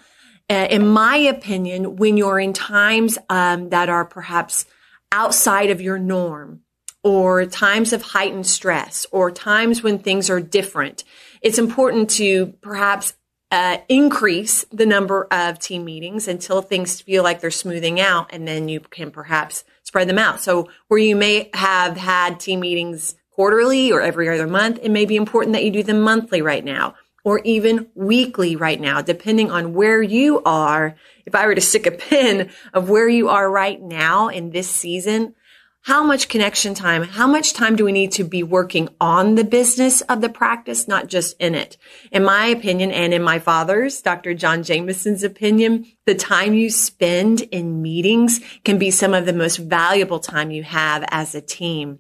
Uh, 0.51 0.67
in 0.69 0.87
my 0.87 1.17
opinion, 1.17 1.97
when 1.97 2.19
you're 2.19 2.39
in 2.39 2.53
times 2.53 3.17
um, 3.31 3.71
that 3.71 3.89
are 3.89 4.05
perhaps 4.05 4.67
outside 5.11 5.71
of 5.71 5.81
your 5.81 5.99
norm, 5.99 6.61
or 7.03 7.47
times 7.47 7.93
of 7.93 8.03
heightened 8.03 8.47
stress, 8.47 9.07
or 9.11 9.31
times 9.31 9.83
when 9.83 9.99
things 9.99 10.29
are 10.29 10.41
different, 10.41 11.05
it's 11.41 11.59
important 11.59 12.11
to 12.11 12.47
perhaps 12.61 13.15
uh, 13.51 13.79
increase 13.89 14.65
the 14.73 14.87
number 14.87 15.25
of 15.31 15.59
team 15.59 15.85
meetings 15.85 16.27
until 16.29 16.61
things 16.61 17.01
feel 17.01 17.23
like 17.23 17.41
they're 17.41 17.51
smoothing 17.51 18.01
out, 18.01 18.29
and 18.33 18.49
then 18.49 18.69
you 18.69 18.81
can 18.81 19.11
perhaps 19.11 19.65
spread 19.83 20.09
them 20.09 20.19
out. 20.19 20.41
So, 20.41 20.69
where 20.89 20.99
you 20.99 21.15
may 21.15 21.51
have 21.55 21.97
had 21.97 22.41
team 22.41 22.61
meetings 22.61 23.15
quarterly 23.35 23.93
or 23.93 24.01
every 24.01 24.29
other 24.29 24.47
month, 24.47 24.79
it 24.83 24.91
may 24.91 25.05
be 25.05 25.17
important 25.17 25.53
that 25.55 25.65
you 25.65 25.71
do 25.71 25.83
them 25.83 26.01
monthly 26.01 26.41
right 26.41 26.65
now 26.65 26.95
or 27.25 27.41
even 27.41 27.89
weekly 27.95 28.55
right 28.55 28.81
now, 28.81 29.01
depending 29.01 29.51
on 29.51 29.73
where 29.75 30.03
you 30.03 30.43
are. 30.45 30.95
If 31.27 31.35
I 31.35 31.47
were 31.47 31.55
to 31.55 31.61
stick 31.61 31.87
a 31.87 31.91
pin 31.91 32.51
of 32.73 32.91
where 32.91 33.09
you 33.09 33.31
are 33.31 33.51
right 33.51 33.81
now 33.81 34.29
in 34.29 34.51
this 34.51 34.69
season, 34.69 35.35
how 35.81 36.03
much 36.03 36.29
connection 36.29 36.73
time, 36.73 37.03
how 37.03 37.27
much 37.27 37.53
time 37.53 37.77
do 37.77 37.85
we 37.85 37.93
need 37.93 38.13
to 38.13 38.25
be 38.25 38.43
working 38.43 38.89
on 39.03 39.35
the 39.35 39.45
business 39.45 40.01
of 40.03 40.23
the 40.23 40.31
practice, 40.31 40.89
not 40.89 41.09
just 41.09 41.37
in 41.39 41.55
it? 41.55 41.77
In 42.11 42.25
my 42.25 42.47
opinion, 42.47 42.91
and 42.91 43.13
in 43.13 43.23
my 43.23 43.39
father's, 43.39 44.01
Dr. 44.01 44.33
John 44.33 44.63
Jameson's 44.63 45.23
opinion, 45.23 45.87
the 46.07 46.15
time 46.15 46.55
you 46.55 46.71
spend 46.71 47.43
in 47.43 47.83
meetings 47.83 48.41
can 48.65 48.79
be 48.79 48.91
some 48.91 49.13
of 49.13 49.27
the 49.27 49.35
most 49.35 49.59
valuable 49.59 50.21
time 50.21 50.51
you 50.51 50.63
have 50.63 51.05
as 51.09 51.35
a 51.35 51.43
team 51.43 51.99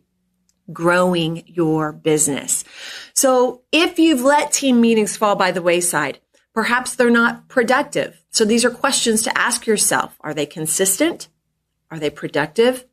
growing 0.73 1.44
your 1.47 1.92
business. 1.92 2.64
So 3.12 3.62
if 3.71 3.99
you've 3.99 4.23
let 4.23 4.52
team 4.52 4.80
meetings 4.80 5.16
fall 5.16 5.37
by 5.37 5.50
the 5.50 5.62
wayside, 5.62 6.21
perhaps 6.54 6.94
they're 6.94 7.11
not 7.11 7.49
productive. 7.49 8.21
So 8.30 8.44
these 8.44 8.64
are 8.64 8.71
questions 8.71 9.23
to 9.23 9.38
ask 9.38 9.66
yourself. 9.66 10.16
Are 10.21 10.35
they 10.35 10.47
consistent? 10.47 11.28
Are 11.90 11.99
they 11.99 12.11
productive? 12.11 12.85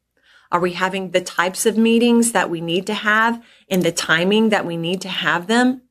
Are 0.51 0.59
we 0.59 0.73
having 0.73 1.11
the 1.11 1.21
types 1.21 1.65
of 1.65 1.77
meetings 1.77 2.33
that 2.33 2.49
we 2.49 2.59
need 2.59 2.87
to 2.87 2.93
have 2.93 3.41
in 3.67 3.81
the 3.81 3.91
timing 3.91 4.49
that 4.49 4.65
we 4.65 4.75
need 4.75 5.01
to 5.01 5.09
have 5.09 5.47
them? 5.47 5.83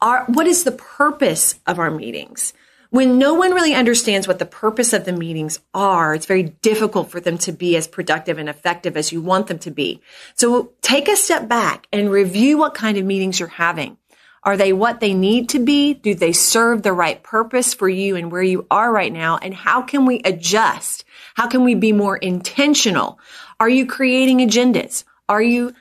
Are, 0.00 0.24
what 0.24 0.46
is 0.46 0.64
the 0.64 0.72
purpose 0.72 1.60
of 1.66 1.78
our 1.78 1.90
meetings? 1.90 2.54
When 2.92 3.16
no 3.16 3.32
one 3.32 3.54
really 3.54 3.72
understands 3.72 4.28
what 4.28 4.38
the 4.38 4.44
purpose 4.44 4.92
of 4.92 5.06
the 5.06 5.14
meetings 5.14 5.60
are, 5.72 6.14
it's 6.14 6.26
very 6.26 6.42
difficult 6.42 7.10
for 7.10 7.20
them 7.20 7.38
to 7.38 7.50
be 7.50 7.74
as 7.74 7.88
productive 7.88 8.36
and 8.36 8.50
effective 8.50 8.98
as 8.98 9.10
you 9.10 9.22
want 9.22 9.46
them 9.46 9.58
to 9.60 9.70
be. 9.70 10.02
So 10.34 10.72
take 10.82 11.08
a 11.08 11.16
step 11.16 11.48
back 11.48 11.86
and 11.90 12.10
review 12.10 12.58
what 12.58 12.74
kind 12.74 12.98
of 12.98 13.06
meetings 13.06 13.40
you're 13.40 13.48
having. 13.48 13.96
Are 14.42 14.58
they 14.58 14.74
what 14.74 15.00
they 15.00 15.14
need 15.14 15.48
to 15.48 15.58
be? 15.58 15.94
Do 15.94 16.14
they 16.14 16.32
serve 16.32 16.82
the 16.82 16.92
right 16.92 17.22
purpose 17.22 17.72
for 17.72 17.88
you 17.88 18.14
and 18.14 18.30
where 18.30 18.42
you 18.42 18.66
are 18.70 18.92
right 18.92 19.10
now? 19.10 19.38
And 19.38 19.54
how 19.54 19.80
can 19.80 20.04
we 20.04 20.20
adjust? 20.26 21.06
How 21.34 21.46
can 21.46 21.64
we 21.64 21.74
be 21.74 21.92
more 21.92 22.18
intentional? 22.18 23.18
Are 23.58 23.70
you 23.70 23.86
creating 23.86 24.40
agendas? 24.40 25.04
Are 25.30 25.40
you 25.40 25.72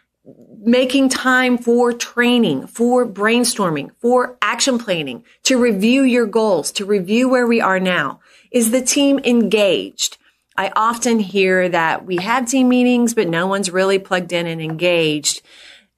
making 0.61 1.09
time 1.09 1.57
for 1.57 1.91
training, 1.91 2.67
for 2.67 3.05
brainstorming, 3.05 3.91
for 3.99 4.37
action 4.41 4.77
planning, 4.77 5.23
to 5.43 5.57
review 5.57 6.03
your 6.03 6.25
goals, 6.25 6.71
to 6.73 6.85
review 6.85 7.27
where 7.27 7.47
we 7.47 7.59
are 7.59 7.79
now? 7.79 8.19
Is 8.51 8.71
the 8.71 8.81
team 8.81 9.19
engaged? 9.19 10.17
I 10.57 10.71
often 10.75 11.19
hear 11.19 11.67
that 11.69 12.05
we 12.05 12.17
have 12.17 12.45
team 12.45 12.69
meetings, 12.69 13.13
but 13.13 13.27
no 13.27 13.47
one's 13.47 13.71
really 13.71 13.99
plugged 13.99 14.31
in 14.31 14.47
and 14.47 14.61
engaged 14.61 15.41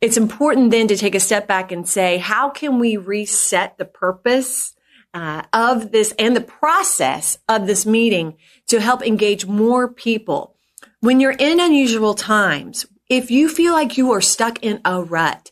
it's 0.03 0.17
important 0.17 0.71
then 0.71 0.89
to 0.89 0.97
take 0.97 1.15
a 1.15 1.19
step 1.21 1.47
back 1.47 1.71
and 1.71 1.87
say, 1.87 2.17
how 2.17 2.49
can 2.49 2.77
we 2.77 2.97
reset 2.97 3.77
the 3.77 3.85
purpose 3.85 4.75
uh, 5.13 5.43
of 5.53 5.93
this 5.93 6.13
and 6.19 6.35
the 6.35 6.41
process 6.41 7.37
of 7.47 7.67
this 7.67 7.85
meeting 7.85 8.35
to 8.67 8.81
help 8.81 9.01
engage 9.01 9.45
more 9.45 9.87
people? 9.87 10.57
When 10.99 11.21
you're 11.21 11.31
in 11.31 11.61
unusual 11.61 12.15
times, 12.15 12.85
if 13.09 13.31
you 13.31 13.49
feel 13.49 13.73
like 13.73 13.97
you 13.97 14.11
are 14.11 14.21
stuck 14.21 14.63
in 14.63 14.81
a 14.85 15.01
rut, 15.01 15.51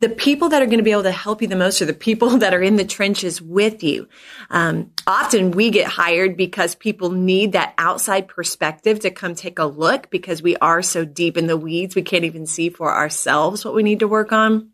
the 0.00 0.08
people 0.10 0.50
that 0.50 0.60
are 0.60 0.66
going 0.66 0.78
to 0.78 0.84
be 0.84 0.92
able 0.92 1.04
to 1.04 1.10
help 1.10 1.40
you 1.40 1.48
the 1.48 1.56
most 1.56 1.80
are 1.80 1.86
the 1.86 1.94
people 1.94 2.28
that 2.38 2.54
are 2.54 2.62
in 2.62 2.76
the 2.76 2.84
trenches 2.84 3.40
with 3.40 3.82
you. 3.82 4.08
Um, 4.50 4.92
often 5.06 5.52
we 5.52 5.70
get 5.70 5.86
hired 5.86 6.36
because 6.36 6.74
people 6.74 7.10
need 7.10 7.52
that 7.52 7.74
outside 7.78 8.28
perspective 8.28 9.00
to 9.00 9.10
come 9.10 9.34
take 9.34 9.58
a 9.58 9.64
look 9.64 10.10
because 10.10 10.42
we 10.42 10.56
are 10.56 10.82
so 10.82 11.04
deep 11.04 11.36
in 11.36 11.46
the 11.46 11.56
weeds. 11.56 11.94
We 11.94 12.02
can't 12.02 12.24
even 12.24 12.46
see 12.46 12.68
for 12.68 12.92
ourselves 12.92 13.64
what 13.64 13.74
we 13.74 13.82
need 13.82 14.00
to 14.00 14.08
work 14.08 14.32
on. 14.32 14.70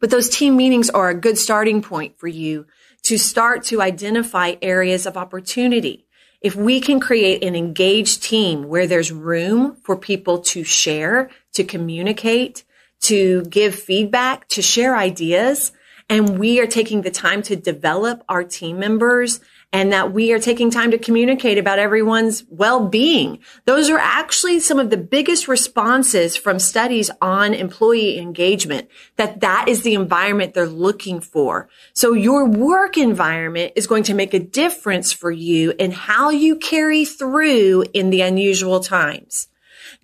But 0.00 0.10
those 0.10 0.28
team 0.28 0.56
meetings 0.56 0.90
are 0.90 1.08
a 1.08 1.14
good 1.14 1.38
starting 1.38 1.82
point 1.82 2.18
for 2.18 2.28
you 2.28 2.66
to 3.04 3.18
start 3.18 3.64
to 3.64 3.82
identify 3.82 4.54
areas 4.62 5.06
of 5.06 5.16
opportunity. 5.16 6.03
If 6.44 6.54
we 6.54 6.78
can 6.78 7.00
create 7.00 7.42
an 7.42 7.56
engaged 7.56 8.22
team 8.22 8.68
where 8.68 8.86
there's 8.86 9.10
room 9.10 9.78
for 9.82 9.96
people 9.96 10.40
to 10.40 10.62
share, 10.62 11.30
to 11.54 11.64
communicate, 11.64 12.64
to 13.04 13.44
give 13.44 13.74
feedback, 13.74 14.46
to 14.48 14.60
share 14.60 14.94
ideas. 14.94 15.72
And 16.10 16.38
we 16.38 16.60
are 16.60 16.66
taking 16.66 17.00
the 17.00 17.10
time 17.10 17.40
to 17.44 17.56
develop 17.56 18.22
our 18.28 18.44
team 18.44 18.78
members 18.78 19.40
and 19.74 19.92
that 19.92 20.12
we 20.12 20.32
are 20.32 20.38
taking 20.38 20.70
time 20.70 20.92
to 20.92 20.98
communicate 20.98 21.58
about 21.58 21.80
everyone's 21.80 22.44
well-being. 22.48 23.40
Those 23.64 23.90
are 23.90 23.98
actually 23.98 24.60
some 24.60 24.78
of 24.78 24.88
the 24.88 24.96
biggest 24.96 25.48
responses 25.48 26.36
from 26.36 26.60
studies 26.60 27.10
on 27.20 27.52
employee 27.52 28.20
engagement, 28.20 28.88
that 29.16 29.40
that 29.40 29.66
is 29.68 29.82
the 29.82 29.94
environment 29.94 30.54
they're 30.54 30.68
looking 30.68 31.20
for. 31.20 31.68
So 31.92 32.12
your 32.12 32.46
work 32.46 32.96
environment 32.96 33.72
is 33.74 33.88
going 33.88 34.04
to 34.04 34.14
make 34.14 34.32
a 34.32 34.38
difference 34.38 35.12
for 35.12 35.32
you 35.32 35.72
in 35.76 35.90
how 35.90 36.30
you 36.30 36.54
carry 36.54 37.04
through 37.04 37.86
in 37.92 38.10
the 38.10 38.20
unusual 38.20 38.78
times. 38.78 39.48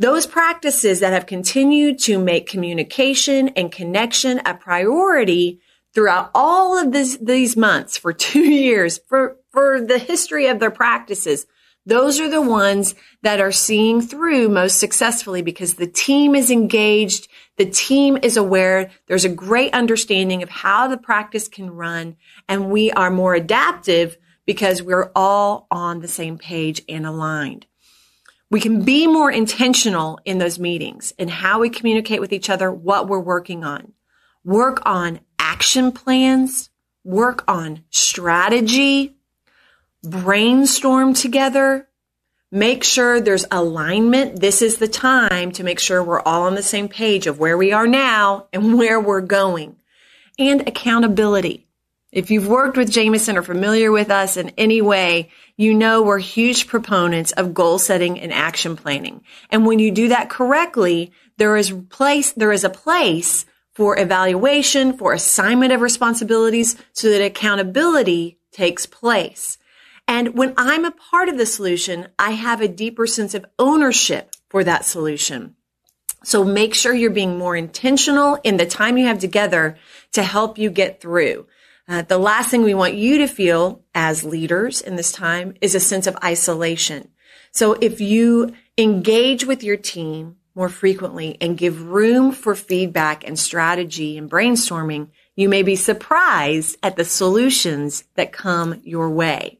Those 0.00 0.26
practices 0.26 0.98
that 0.98 1.12
have 1.12 1.26
continued 1.26 2.00
to 2.00 2.18
make 2.18 2.48
communication 2.48 3.50
and 3.50 3.70
connection 3.70 4.40
a 4.44 4.54
priority 4.54 5.60
throughout 5.94 6.32
all 6.34 6.76
of 6.76 6.90
this, 6.90 7.18
these 7.18 7.56
months 7.56 7.96
for 7.96 8.12
two 8.12 8.40
years 8.50 8.98
for, 9.08 9.36
for 9.50 9.80
the 9.80 9.98
history 9.98 10.46
of 10.46 10.58
their 10.58 10.70
practices. 10.70 11.46
Those 11.86 12.20
are 12.20 12.28
the 12.28 12.42
ones 12.42 12.94
that 13.22 13.40
are 13.40 13.52
seeing 13.52 14.02
through 14.02 14.48
most 14.48 14.78
successfully 14.78 15.42
because 15.42 15.74
the 15.74 15.86
team 15.86 16.34
is 16.34 16.50
engaged. 16.50 17.28
The 17.56 17.70
team 17.70 18.18
is 18.22 18.36
aware. 18.36 18.90
There's 19.06 19.24
a 19.24 19.30
great 19.30 19.72
understanding 19.72 20.42
of 20.42 20.50
how 20.50 20.88
the 20.88 20.98
practice 20.98 21.48
can 21.48 21.70
run 21.70 22.16
and 22.48 22.70
we 22.70 22.92
are 22.92 23.10
more 23.10 23.34
adaptive 23.34 24.18
because 24.46 24.82
we're 24.82 25.10
all 25.14 25.66
on 25.70 26.00
the 26.00 26.08
same 26.08 26.36
page 26.36 26.82
and 26.88 27.06
aligned. 27.06 27.66
We 28.50 28.60
can 28.60 28.82
be 28.82 29.06
more 29.06 29.30
intentional 29.30 30.18
in 30.24 30.38
those 30.38 30.58
meetings 30.58 31.12
and 31.18 31.30
how 31.30 31.60
we 31.60 31.70
communicate 31.70 32.20
with 32.20 32.32
each 32.32 32.50
other, 32.50 32.70
what 32.70 33.08
we're 33.08 33.20
working 33.20 33.62
on. 33.62 33.92
Work 34.44 34.82
on 34.84 35.20
action 35.38 35.92
plans, 35.92 36.68
work 37.04 37.44
on 37.46 37.84
strategy, 37.90 39.19
brainstorm 40.02 41.14
together, 41.14 41.88
make 42.50 42.84
sure 42.84 43.20
there's 43.20 43.46
alignment. 43.50 44.40
This 44.40 44.62
is 44.62 44.78
the 44.78 44.88
time 44.88 45.52
to 45.52 45.64
make 45.64 45.78
sure 45.78 46.02
we're 46.02 46.20
all 46.20 46.42
on 46.42 46.54
the 46.54 46.62
same 46.62 46.88
page 46.88 47.26
of 47.26 47.38
where 47.38 47.56
we 47.56 47.72
are 47.72 47.86
now 47.86 48.46
and 48.52 48.74
where 48.78 49.00
we're 49.00 49.20
going. 49.20 49.76
And 50.38 50.66
accountability. 50.66 51.66
If 52.12 52.30
you've 52.32 52.48
worked 52.48 52.76
with 52.76 52.90
Jameson 52.90 53.36
or 53.36 53.42
familiar 53.42 53.92
with 53.92 54.10
us 54.10 54.36
in 54.36 54.50
any 54.58 54.82
way, 54.82 55.30
you 55.56 55.74
know 55.74 56.02
we're 56.02 56.18
huge 56.18 56.66
proponents 56.66 57.30
of 57.32 57.54
goal 57.54 57.78
setting 57.78 58.18
and 58.18 58.32
action 58.32 58.74
planning. 58.74 59.22
And 59.50 59.64
when 59.64 59.78
you 59.78 59.92
do 59.92 60.08
that 60.08 60.28
correctly, 60.28 61.12
there 61.36 61.56
is 61.56 61.70
place, 61.88 62.32
there 62.32 62.50
is 62.50 62.64
a 62.64 62.70
place 62.70 63.46
for 63.74 63.96
evaluation, 63.96 64.98
for 64.98 65.12
assignment 65.12 65.72
of 65.72 65.82
responsibilities 65.82 66.76
so 66.92 67.10
that 67.10 67.24
accountability 67.24 68.38
takes 68.50 68.86
place. 68.86 69.56
And 70.10 70.36
when 70.36 70.54
I'm 70.56 70.84
a 70.84 70.90
part 70.90 71.28
of 71.28 71.38
the 71.38 71.46
solution, 71.46 72.08
I 72.18 72.32
have 72.32 72.60
a 72.60 72.66
deeper 72.66 73.06
sense 73.06 73.32
of 73.32 73.46
ownership 73.60 74.34
for 74.48 74.64
that 74.64 74.84
solution. 74.84 75.54
So 76.24 76.42
make 76.42 76.74
sure 76.74 76.92
you're 76.92 77.12
being 77.12 77.38
more 77.38 77.54
intentional 77.54 78.36
in 78.42 78.56
the 78.56 78.66
time 78.66 78.98
you 78.98 79.06
have 79.06 79.20
together 79.20 79.78
to 80.10 80.24
help 80.24 80.58
you 80.58 80.68
get 80.68 81.00
through. 81.00 81.46
Uh, 81.86 82.02
the 82.02 82.18
last 82.18 82.50
thing 82.50 82.64
we 82.64 82.74
want 82.74 82.94
you 82.94 83.18
to 83.18 83.28
feel 83.28 83.84
as 83.94 84.24
leaders 84.24 84.80
in 84.80 84.96
this 84.96 85.12
time 85.12 85.54
is 85.60 85.76
a 85.76 85.80
sense 85.80 86.08
of 86.08 86.18
isolation. 86.24 87.10
So 87.52 87.74
if 87.74 88.00
you 88.00 88.52
engage 88.76 89.46
with 89.46 89.62
your 89.62 89.76
team 89.76 90.38
more 90.56 90.68
frequently 90.68 91.36
and 91.40 91.56
give 91.56 91.86
room 91.86 92.32
for 92.32 92.56
feedback 92.56 93.24
and 93.24 93.38
strategy 93.38 94.18
and 94.18 94.28
brainstorming, 94.28 95.10
you 95.36 95.48
may 95.48 95.62
be 95.62 95.76
surprised 95.76 96.78
at 96.82 96.96
the 96.96 97.04
solutions 97.04 98.02
that 98.16 98.32
come 98.32 98.80
your 98.82 99.08
way. 99.08 99.59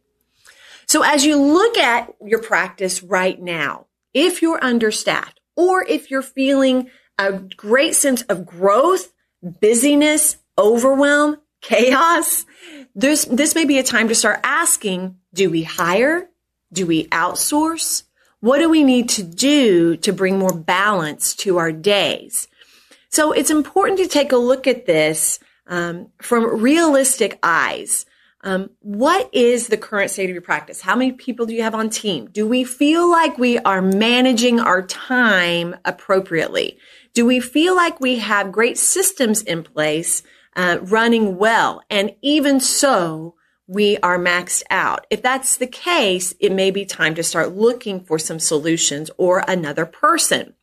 So 0.90 1.04
as 1.04 1.24
you 1.24 1.40
look 1.40 1.78
at 1.78 2.12
your 2.20 2.42
practice 2.42 3.00
right 3.00 3.40
now, 3.40 3.86
if 4.12 4.42
you're 4.42 4.58
understaffed 4.60 5.38
or 5.54 5.84
if 5.84 6.10
you're 6.10 6.20
feeling 6.20 6.90
a 7.16 7.34
great 7.34 7.94
sense 7.94 8.22
of 8.22 8.44
growth, 8.44 9.12
busyness, 9.40 10.38
overwhelm, 10.58 11.36
chaos, 11.60 12.44
this, 12.96 13.24
this 13.26 13.54
may 13.54 13.66
be 13.66 13.78
a 13.78 13.84
time 13.84 14.08
to 14.08 14.16
start 14.16 14.40
asking, 14.42 15.16
do 15.32 15.48
we 15.48 15.62
hire? 15.62 16.28
Do 16.72 16.86
we 16.86 17.06
outsource? 17.10 18.02
What 18.40 18.58
do 18.58 18.68
we 18.68 18.82
need 18.82 19.10
to 19.10 19.22
do 19.22 19.96
to 19.98 20.12
bring 20.12 20.40
more 20.40 20.52
balance 20.52 21.36
to 21.36 21.58
our 21.58 21.70
days? 21.70 22.48
So 23.10 23.30
it's 23.30 23.52
important 23.52 24.00
to 24.00 24.08
take 24.08 24.32
a 24.32 24.36
look 24.36 24.66
at 24.66 24.86
this 24.86 25.38
um, 25.68 26.08
from 26.20 26.60
realistic 26.60 27.38
eyes. 27.44 28.06
Um, 28.42 28.70
what 28.80 29.28
is 29.32 29.68
the 29.68 29.76
current 29.76 30.10
state 30.10 30.30
of 30.30 30.34
your 30.34 30.42
practice? 30.42 30.80
How 30.80 30.96
many 30.96 31.12
people 31.12 31.44
do 31.44 31.52
you 31.52 31.62
have 31.62 31.74
on 31.74 31.90
team? 31.90 32.28
Do 32.32 32.46
we 32.46 32.64
feel 32.64 33.10
like 33.10 33.36
we 33.36 33.58
are 33.58 33.82
managing 33.82 34.60
our 34.60 34.82
time 34.82 35.76
appropriately? 35.84 36.78
Do 37.12 37.26
we 37.26 37.40
feel 37.40 37.76
like 37.76 38.00
we 38.00 38.18
have 38.20 38.50
great 38.50 38.78
systems 38.78 39.42
in 39.42 39.62
place 39.62 40.22
uh, 40.56 40.78
running 40.82 41.36
well. 41.36 41.82
And 41.90 42.14
even 42.22 42.60
so, 42.60 43.34
we 43.66 43.98
are 43.98 44.18
maxed 44.18 44.64
out. 44.68 45.06
If 45.10 45.22
that's 45.22 45.56
the 45.56 45.66
case, 45.66 46.34
it 46.40 46.52
may 46.52 46.70
be 46.70 46.84
time 46.84 47.14
to 47.14 47.22
start 47.22 47.54
looking 47.54 48.00
for 48.00 48.18
some 48.18 48.40
solutions 48.40 49.10
or 49.16 49.44
another 49.46 49.86
person. 49.86 50.54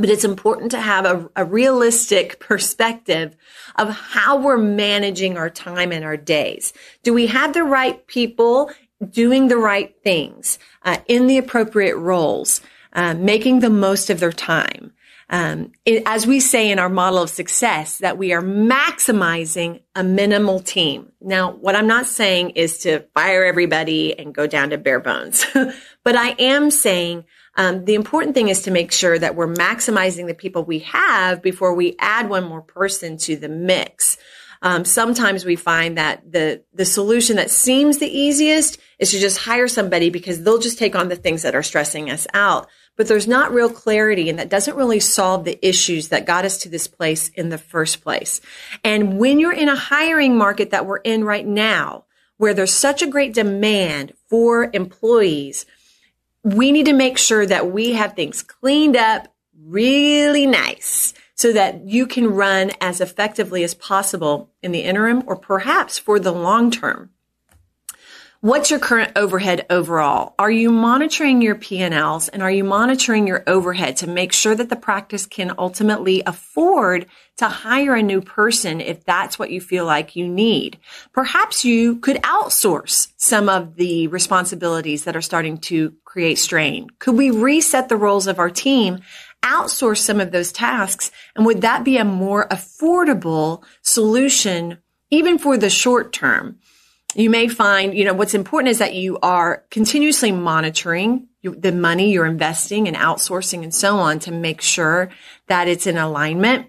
But 0.00 0.10
it's 0.10 0.24
important 0.24 0.70
to 0.72 0.80
have 0.80 1.04
a, 1.04 1.30
a 1.36 1.44
realistic 1.44 2.40
perspective 2.40 3.36
of 3.76 3.90
how 3.90 4.38
we're 4.38 4.58
managing 4.58 5.36
our 5.36 5.50
time 5.50 5.92
and 5.92 6.04
our 6.04 6.16
days. 6.16 6.72
Do 7.02 7.12
we 7.12 7.26
have 7.26 7.52
the 7.52 7.64
right 7.64 8.06
people 8.06 8.70
doing 9.08 9.48
the 9.48 9.56
right 9.56 9.94
things 10.02 10.58
uh, 10.82 10.98
in 11.06 11.26
the 11.26 11.38
appropriate 11.38 11.96
roles, 11.96 12.60
uh, 12.92 13.14
making 13.14 13.60
the 13.60 13.70
most 13.70 14.10
of 14.10 14.20
their 14.20 14.32
time? 14.32 14.92
um, 15.30 15.70
it, 15.84 16.02
as 16.06 16.26
we 16.26 16.40
say 16.40 16.70
in 16.70 16.80
our 16.80 16.88
model 16.88 17.22
of 17.22 17.30
success, 17.30 17.98
that 17.98 18.18
we 18.18 18.32
are 18.32 18.42
maximizing 18.42 19.80
a 19.94 20.02
minimal 20.02 20.58
team. 20.58 21.12
Now, 21.20 21.52
what 21.52 21.76
I'm 21.76 21.86
not 21.86 22.06
saying 22.06 22.50
is 22.50 22.78
to 22.78 23.04
fire 23.14 23.44
everybody 23.44 24.18
and 24.18 24.34
go 24.34 24.48
down 24.48 24.70
to 24.70 24.78
bare 24.78 24.98
bones, 24.98 25.46
but 26.04 26.16
I 26.16 26.30
am 26.38 26.70
saying 26.72 27.24
um, 27.60 27.84
the 27.84 27.94
important 27.94 28.34
thing 28.34 28.48
is 28.48 28.62
to 28.62 28.70
make 28.70 28.90
sure 28.90 29.18
that 29.18 29.36
we're 29.36 29.54
maximizing 29.54 30.26
the 30.26 30.34
people 30.34 30.64
we 30.64 30.78
have 30.78 31.42
before 31.42 31.74
we 31.74 31.94
add 31.98 32.30
one 32.30 32.44
more 32.44 32.62
person 32.62 33.18
to 33.18 33.36
the 33.36 33.50
mix. 33.50 34.16
Um, 34.62 34.86
sometimes 34.86 35.44
we 35.44 35.56
find 35.56 35.98
that 35.98 36.32
the 36.32 36.64
the 36.72 36.86
solution 36.86 37.36
that 37.36 37.50
seems 37.50 37.98
the 37.98 38.08
easiest 38.08 38.78
is 38.98 39.10
to 39.10 39.18
just 39.18 39.36
hire 39.36 39.68
somebody 39.68 40.08
because 40.08 40.42
they'll 40.42 40.58
just 40.58 40.78
take 40.78 40.96
on 40.96 41.10
the 41.10 41.16
things 41.16 41.42
that 41.42 41.54
are 41.54 41.62
stressing 41.62 42.10
us 42.10 42.26
out. 42.32 42.66
But 42.96 43.08
there's 43.08 43.28
not 43.28 43.52
real 43.52 43.68
clarity, 43.68 44.30
and 44.30 44.38
that 44.38 44.48
doesn't 44.48 44.76
really 44.76 45.00
solve 45.00 45.44
the 45.44 45.58
issues 45.66 46.08
that 46.08 46.24
got 46.24 46.46
us 46.46 46.56
to 46.58 46.70
this 46.70 46.88
place 46.88 47.28
in 47.28 47.50
the 47.50 47.58
first 47.58 48.02
place. 48.02 48.40
And 48.82 49.18
when 49.18 49.38
you're 49.38 49.52
in 49.52 49.68
a 49.68 49.76
hiring 49.76 50.34
market 50.34 50.70
that 50.70 50.86
we're 50.86 50.96
in 50.96 51.24
right 51.24 51.46
now, 51.46 52.06
where 52.38 52.54
there's 52.54 52.72
such 52.72 53.02
a 53.02 53.06
great 53.06 53.34
demand 53.34 54.14
for 54.30 54.70
employees, 54.72 55.66
we 56.42 56.72
need 56.72 56.86
to 56.86 56.92
make 56.92 57.18
sure 57.18 57.44
that 57.44 57.70
we 57.70 57.92
have 57.92 58.14
things 58.14 58.42
cleaned 58.42 58.96
up 58.96 59.28
really 59.66 60.46
nice 60.46 61.12
so 61.34 61.52
that 61.52 61.88
you 61.88 62.06
can 62.06 62.26
run 62.26 62.70
as 62.80 63.00
effectively 63.00 63.64
as 63.64 63.74
possible 63.74 64.50
in 64.62 64.72
the 64.72 64.80
interim 64.80 65.22
or 65.26 65.36
perhaps 65.36 65.98
for 65.98 66.18
the 66.18 66.32
long 66.32 66.70
term. 66.70 67.10
What's 68.42 68.70
your 68.70 68.80
current 68.80 69.12
overhead 69.16 69.66
overall? 69.68 70.34
Are 70.38 70.50
you 70.50 70.70
monitoring 70.70 71.42
your 71.42 71.56
P&Ls 71.56 72.28
and 72.30 72.42
are 72.42 72.50
you 72.50 72.64
monitoring 72.64 73.26
your 73.26 73.44
overhead 73.46 73.98
to 73.98 74.06
make 74.06 74.32
sure 74.32 74.54
that 74.54 74.70
the 74.70 74.76
practice 74.76 75.26
can 75.26 75.52
ultimately 75.58 76.22
afford 76.24 77.04
to 77.36 77.48
hire 77.48 77.94
a 77.94 78.02
new 78.02 78.22
person 78.22 78.80
if 78.80 79.04
that's 79.04 79.38
what 79.38 79.50
you 79.50 79.60
feel 79.60 79.84
like 79.84 80.16
you 80.16 80.26
need? 80.26 80.78
Perhaps 81.12 81.66
you 81.66 81.96
could 81.96 82.16
outsource 82.22 83.08
some 83.18 83.50
of 83.50 83.76
the 83.76 84.06
responsibilities 84.06 85.04
that 85.04 85.16
are 85.16 85.20
starting 85.20 85.58
to 85.58 85.92
create 86.06 86.38
strain. 86.38 86.88
Could 86.98 87.18
we 87.18 87.30
reset 87.30 87.90
the 87.90 87.98
roles 87.98 88.26
of 88.26 88.38
our 88.38 88.48
team 88.48 89.00
outsource 89.42 89.98
some 89.98 90.18
of 90.18 90.32
those 90.32 90.50
tasks? 90.50 91.10
And 91.36 91.44
would 91.44 91.60
that 91.60 91.84
be 91.84 91.98
a 91.98 92.06
more 92.06 92.48
affordable 92.48 93.62
solution 93.82 94.78
even 95.10 95.36
for 95.36 95.58
the 95.58 95.68
short 95.68 96.14
term? 96.14 96.58
You 97.14 97.30
may 97.30 97.48
find, 97.48 97.94
you 97.94 98.04
know, 98.04 98.14
what's 98.14 98.34
important 98.34 98.70
is 98.70 98.78
that 98.78 98.94
you 98.94 99.18
are 99.20 99.64
continuously 99.70 100.32
monitoring 100.32 101.26
the 101.42 101.72
money 101.72 102.12
you're 102.12 102.26
investing 102.26 102.86
and 102.86 102.96
outsourcing 102.96 103.62
and 103.62 103.74
so 103.74 103.96
on 103.96 104.18
to 104.20 104.30
make 104.30 104.60
sure 104.60 105.10
that 105.48 105.68
it's 105.68 105.86
in 105.86 105.96
alignment. 105.96 106.66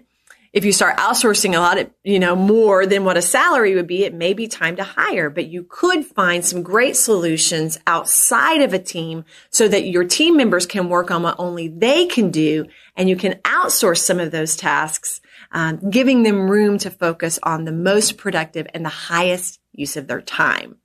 If 0.52 0.66
you 0.66 0.72
start 0.72 0.98
outsourcing 0.98 1.56
a 1.56 1.60
lot 1.60 1.78
of, 1.78 1.90
you 2.04 2.18
know, 2.18 2.36
more 2.36 2.84
than 2.84 3.04
what 3.04 3.16
a 3.16 3.22
salary 3.22 3.74
would 3.74 3.86
be, 3.86 4.04
it 4.04 4.12
may 4.12 4.34
be 4.34 4.48
time 4.48 4.76
to 4.76 4.84
hire, 4.84 5.30
but 5.30 5.46
you 5.46 5.64
could 5.66 6.04
find 6.04 6.44
some 6.44 6.62
great 6.62 6.94
solutions 6.94 7.78
outside 7.86 8.60
of 8.60 8.74
a 8.74 8.78
team 8.78 9.24
so 9.48 9.66
that 9.66 9.86
your 9.86 10.04
team 10.04 10.36
members 10.36 10.66
can 10.66 10.90
work 10.90 11.10
on 11.10 11.22
what 11.22 11.36
only 11.38 11.68
they 11.68 12.04
can 12.04 12.30
do 12.30 12.66
and 12.96 13.08
you 13.08 13.16
can 13.16 13.40
outsource 13.44 13.98
some 13.98 14.20
of 14.20 14.30
those 14.30 14.54
tasks, 14.54 15.22
um, 15.52 15.88
giving 15.88 16.22
them 16.22 16.50
room 16.50 16.76
to 16.78 16.90
focus 16.90 17.38
on 17.42 17.64
the 17.64 17.72
most 17.72 18.18
productive 18.18 18.66
and 18.74 18.84
the 18.84 18.90
highest 18.90 19.58
use 19.72 19.96
of 19.96 20.06
their 20.06 20.20
time. 20.20 20.76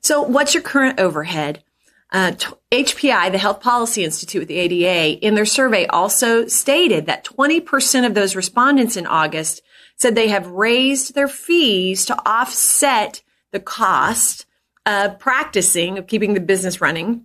So 0.00 0.22
what's 0.22 0.54
your 0.54 0.62
current 0.64 0.98
overhead? 0.98 1.62
Uh, 2.10 2.32
HPI, 2.72 3.30
the 3.30 3.38
Health 3.38 3.60
Policy 3.60 4.04
Institute 4.04 4.40
with 4.40 4.48
the 4.48 4.58
ADA, 4.58 5.18
in 5.24 5.34
their 5.34 5.44
survey 5.44 5.86
also 5.86 6.46
stated 6.46 7.06
that 7.06 7.24
20% 7.24 8.06
of 8.06 8.14
those 8.14 8.34
respondents 8.34 8.96
in 8.96 9.06
August 9.06 9.62
said 9.96 10.14
they 10.14 10.28
have 10.28 10.46
raised 10.46 11.14
their 11.14 11.28
fees 11.28 12.06
to 12.06 12.18
offset 12.26 13.22
the 13.50 13.60
cost 13.60 14.46
of 14.86 15.18
practicing, 15.18 15.98
of 15.98 16.06
keeping 16.06 16.34
the 16.34 16.40
business 16.40 16.80
running, 16.80 17.24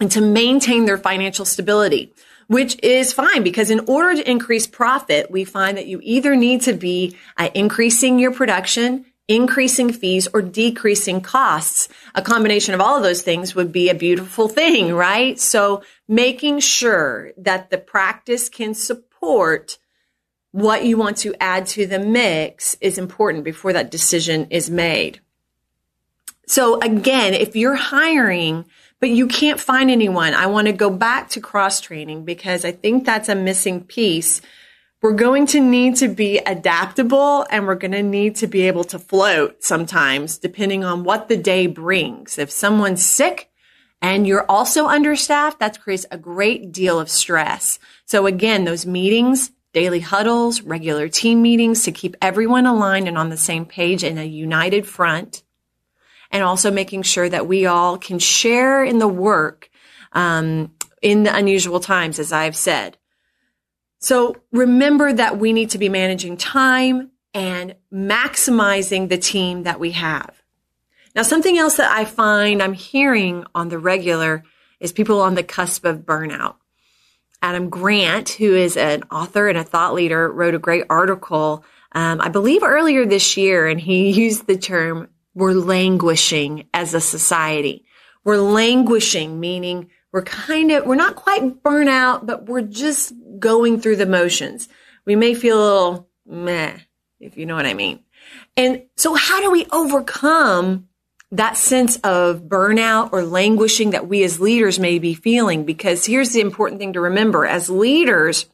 and 0.00 0.10
to 0.12 0.20
maintain 0.20 0.84
their 0.84 0.98
financial 0.98 1.44
stability, 1.44 2.12
which 2.46 2.78
is 2.82 3.12
fine 3.12 3.42
because 3.42 3.70
in 3.70 3.80
order 3.88 4.16
to 4.16 4.30
increase 4.30 4.66
profit, 4.66 5.30
we 5.30 5.44
find 5.44 5.76
that 5.76 5.86
you 5.86 6.00
either 6.02 6.36
need 6.36 6.62
to 6.62 6.72
be 6.72 7.16
uh, 7.36 7.50
increasing 7.54 8.18
your 8.18 8.32
production 8.32 9.04
increasing 9.28 9.92
fees 9.92 10.28
or 10.32 10.42
decreasing 10.42 11.20
costs. 11.20 11.88
A 12.14 12.22
combination 12.22 12.74
of 12.74 12.80
all 12.80 12.96
of 12.96 13.02
those 13.02 13.22
things 13.22 13.54
would 13.54 13.72
be 13.72 13.88
a 13.88 13.94
beautiful 13.94 14.48
thing, 14.48 14.92
right? 14.92 15.38
So 15.38 15.82
making 16.08 16.60
sure 16.60 17.32
that 17.36 17.70
the 17.70 17.78
practice 17.78 18.48
can 18.48 18.74
support 18.74 19.78
what 20.50 20.84
you 20.84 20.98
want 20.98 21.16
to 21.18 21.34
add 21.40 21.66
to 21.66 21.86
the 21.86 21.98
mix 21.98 22.76
is 22.80 22.98
important 22.98 23.44
before 23.44 23.72
that 23.72 23.90
decision 23.90 24.48
is 24.50 24.68
made. 24.68 25.20
So 26.46 26.78
again, 26.80 27.32
if 27.32 27.56
you're 27.56 27.74
hiring, 27.74 28.66
but 29.00 29.08
you 29.08 29.26
can't 29.26 29.58
find 29.58 29.90
anyone, 29.90 30.34
I 30.34 30.46
want 30.46 30.66
to 30.66 30.72
go 30.72 30.90
back 30.90 31.30
to 31.30 31.40
cross 31.40 31.80
training 31.80 32.24
because 32.24 32.64
I 32.64 32.72
think 32.72 33.06
that's 33.06 33.30
a 33.30 33.34
missing 33.34 33.84
piece 33.84 34.42
we're 35.02 35.12
going 35.12 35.46
to 35.48 35.60
need 35.60 35.96
to 35.96 36.06
be 36.06 36.38
adaptable 36.38 37.44
and 37.50 37.66
we're 37.66 37.74
going 37.74 37.92
to 37.92 38.04
need 38.04 38.36
to 38.36 38.46
be 38.46 38.62
able 38.62 38.84
to 38.84 39.00
float 39.00 39.64
sometimes 39.64 40.38
depending 40.38 40.84
on 40.84 41.02
what 41.02 41.28
the 41.28 41.36
day 41.36 41.66
brings. 41.66 42.38
If 42.38 42.52
someone's 42.52 43.04
sick 43.04 43.50
and 44.00 44.28
you're 44.28 44.46
also 44.48 44.86
understaffed, 44.86 45.58
that 45.58 45.80
creates 45.80 46.06
a 46.12 46.18
great 46.18 46.70
deal 46.70 47.00
of 47.00 47.10
stress. 47.10 47.80
So 48.04 48.26
again, 48.26 48.64
those 48.64 48.86
meetings, 48.86 49.50
daily 49.72 50.00
huddles, 50.00 50.62
regular 50.62 51.08
team 51.08 51.42
meetings 51.42 51.82
to 51.82 51.92
keep 51.92 52.16
everyone 52.22 52.66
aligned 52.66 53.08
and 53.08 53.18
on 53.18 53.28
the 53.28 53.36
same 53.36 53.66
page 53.66 54.04
in 54.04 54.18
a 54.18 54.24
united 54.24 54.86
front. 54.86 55.42
And 56.30 56.44
also 56.44 56.70
making 56.70 57.02
sure 57.02 57.28
that 57.28 57.46
we 57.46 57.66
all 57.66 57.98
can 57.98 58.18
share 58.18 58.82
in 58.82 58.98
the 58.98 59.08
work 59.08 59.68
um, 60.12 60.72
in 61.02 61.24
the 61.24 61.34
unusual 61.34 61.78
times, 61.78 62.18
as 62.18 62.32
I've 62.32 62.56
said. 62.56 62.96
So 64.02 64.34
remember 64.50 65.12
that 65.12 65.38
we 65.38 65.52
need 65.52 65.70
to 65.70 65.78
be 65.78 65.88
managing 65.88 66.36
time 66.36 67.12
and 67.32 67.76
maximizing 67.92 69.08
the 69.08 69.16
team 69.16 69.62
that 69.62 69.78
we 69.78 69.92
have. 69.92 70.42
Now, 71.14 71.22
something 71.22 71.56
else 71.56 71.76
that 71.76 71.90
I 71.90 72.04
find 72.04 72.60
I'm 72.60 72.72
hearing 72.72 73.44
on 73.54 73.68
the 73.68 73.78
regular 73.78 74.42
is 74.80 74.90
people 74.90 75.20
on 75.20 75.36
the 75.36 75.44
cusp 75.44 75.84
of 75.84 76.00
burnout. 76.00 76.56
Adam 77.42 77.70
Grant, 77.70 78.30
who 78.30 78.56
is 78.56 78.76
an 78.76 79.04
author 79.04 79.48
and 79.48 79.56
a 79.56 79.62
thought 79.64 79.94
leader, 79.94 80.30
wrote 80.30 80.56
a 80.56 80.58
great 80.58 80.84
article, 80.90 81.64
um, 81.92 82.20
I 82.20 82.28
believe 82.28 82.64
earlier 82.64 83.06
this 83.06 83.36
year, 83.36 83.68
and 83.68 83.80
he 83.80 84.10
used 84.20 84.48
the 84.48 84.58
term, 84.58 85.10
we're 85.32 85.52
languishing 85.52 86.66
as 86.74 86.92
a 86.92 87.00
society. 87.00 87.84
We're 88.24 88.38
languishing, 88.38 89.38
meaning 89.38 89.90
we're 90.12 90.22
kind 90.22 90.70
of, 90.70 90.86
we're 90.86 90.94
not 90.94 91.16
quite 91.16 91.62
burnout, 91.62 92.26
but 92.26 92.46
we're 92.46 92.62
just 92.62 93.14
going 93.38 93.80
through 93.80 93.96
the 93.96 94.06
motions. 94.06 94.68
We 95.06 95.16
may 95.16 95.34
feel 95.34 95.58
a 95.58 95.64
little 95.64 96.08
meh, 96.26 96.76
if 97.18 97.36
you 97.36 97.46
know 97.46 97.56
what 97.56 97.66
I 97.66 97.74
mean. 97.74 98.00
And 98.56 98.82
so 98.96 99.14
how 99.14 99.40
do 99.40 99.50
we 99.50 99.66
overcome 99.72 100.88
that 101.32 101.56
sense 101.56 101.96
of 101.98 102.42
burnout 102.42 103.10
or 103.12 103.22
languishing 103.22 103.90
that 103.90 104.06
we 104.06 104.22
as 104.22 104.38
leaders 104.38 104.78
may 104.78 104.98
be 104.98 105.14
feeling? 105.14 105.64
Because 105.64 106.04
here's 106.04 106.32
the 106.32 106.40
important 106.40 106.78
thing 106.78 106.92
to 106.92 107.00
remember. 107.00 107.46
As 107.46 107.70
leaders, 107.70 108.46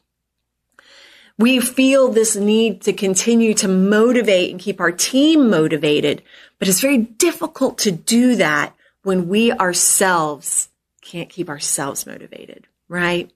we 1.37 1.59
feel 1.59 2.09
this 2.09 2.37
need 2.37 2.81
to 2.83 2.93
continue 2.93 3.53
to 3.55 3.67
motivate 3.67 4.51
and 4.51 4.59
keep 4.59 4.79
our 4.79 4.91
team 4.91 5.49
motivated, 5.49 6.23
but 6.57 6.69
it's 6.69 6.81
very 6.81 6.97
difficult 6.97 7.79
to 7.79 7.91
do 7.91 8.35
that 8.37 8.73
when 9.03 9.27
we 9.27 9.51
ourselves 9.51 10.68
can't 11.09 11.29
keep 11.29 11.49
ourselves 11.49 12.05
motivated, 12.05 12.67
right? 12.87 13.31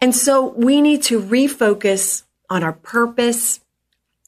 And 0.00 0.14
so 0.14 0.48
we 0.48 0.80
need 0.80 1.02
to 1.04 1.20
refocus 1.20 2.24
on 2.48 2.62
our 2.62 2.72
purpose, 2.72 3.60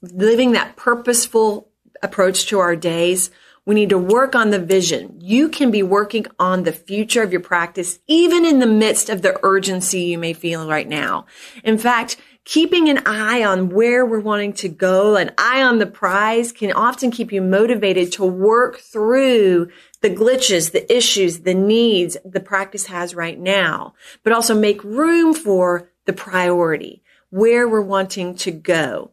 living 0.01 0.53
that 0.53 0.77
purposeful 0.77 1.69
approach 2.03 2.47
to 2.47 2.59
our 2.59 2.75
days. 2.75 3.31
We 3.65 3.75
need 3.75 3.91
to 3.91 3.99
work 3.99 4.35
on 4.35 4.51
the 4.51 4.59
vision. 4.59 5.19
You 5.21 5.49
can 5.49 5.71
be 5.71 5.83
working 5.83 6.27
on 6.39 6.65
the 6.65 6.73
future 6.73 7.23
of 7.23 7.31
your 7.31 7.43
practice, 7.43 8.01
even 8.09 8.45
in 8.45 8.59
the 8.59 8.67
midst 8.67 9.09
of 9.09 9.23
the 9.23 9.39
urgency 9.45 10.01
you 10.01 10.19
may 10.19 10.33
feel 10.33 10.69
right 10.69 10.89
now. 10.89 11.27
In 11.63 11.79
fact, 11.79 12.17
keeping 12.45 12.89
an 12.89 13.03
eye 13.07 13.45
on 13.45 13.69
where 13.69 14.05
we're 14.05 14.19
wanting 14.19 14.53
to 14.55 14.69
go, 14.69 15.17
an 15.17 15.31
eye 15.39 15.63
on 15.63 15.79
the 15.79 15.87
prize 15.87 16.51
can 16.51 16.73
often 16.73 17.11
keep 17.11 17.31
you 17.31 17.41
motivated 17.41 18.13
to 18.13 18.25
work 18.25 18.79
through 18.81 19.69
the 20.03 20.11
glitches, 20.11 20.73
the 20.73 20.95
issues, 20.95 21.41
the 21.41 21.55
needs 21.55 22.17
the 22.25 22.41
practice 22.41 22.87
has 22.87 23.15
right 23.15 23.39
now, 23.39 23.95
but 24.23 24.33
also 24.33 24.59
make 24.59 24.83
room 24.85 25.35
for 25.35 25.91
the 26.05 26.13
priority, 26.13 27.03
where 27.31 27.69
we're 27.69 27.81
wanting 27.81 28.35
to 28.35 28.51
go. 28.51 29.13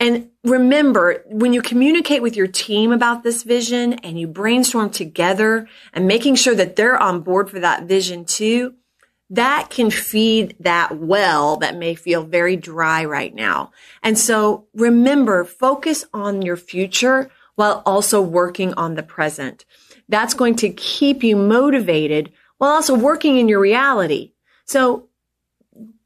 And 0.00 0.30
remember, 0.44 1.24
when 1.26 1.52
you 1.52 1.62
communicate 1.62 2.22
with 2.22 2.36
your 2.36 2.46
team 2.46 2.92
about 2.92 3.22
this 3.22 3.42
vision 3.42 3.94
and 3.94 4.18
you 4.18 4.26
brainstorm 4.26 4.90
together 4.90 5.68
and 5.92 6.06
making 6.06 6.34
sure 6.34 6.54
that 6.54 6.76
they're 6.76 7.00
on 7.00 7.20
board 7.20 7.50
for 7.50 7.60
that 7.60 7.84
vision 7.84 8.24
too, 8.24 8.74
that 9.30 9.68
can 9.70 9.90
feed 9.90 10.56
that 10.60 10.98
well 10.98 11.58
that 11.58 11.76
may 11.76 11.94
feel 11.94 12.22
very 12.24 12.56
dry 12.56 13.04
right 13.04 13.34
now. 13.34 13.72
And 14.02 14.18
so 14.18 14.66
remember, 14.74 15.44
focus 15.44 16.04
on 16.14 16.42
your 16.42 16.56
future 16.56 17.30
while 17.54 17.82
also 17.84 18.22
working 18.22 18.72
on 18.74 18.94
the 18.94 19.02
present. 19.02 19.64
That's 20.08 20.34
going 20.34 20.56
to 20.56 20.70
keep 20.70 21.22
you 21.22 21.36
motivated 21.36 22.32
while 22.58 22.70
also 22.70 22.94
working 22.94 23.38
in 23.38 23.48
your 23.48 23.60
reality. 23.60 24.32
So 24.64 25.08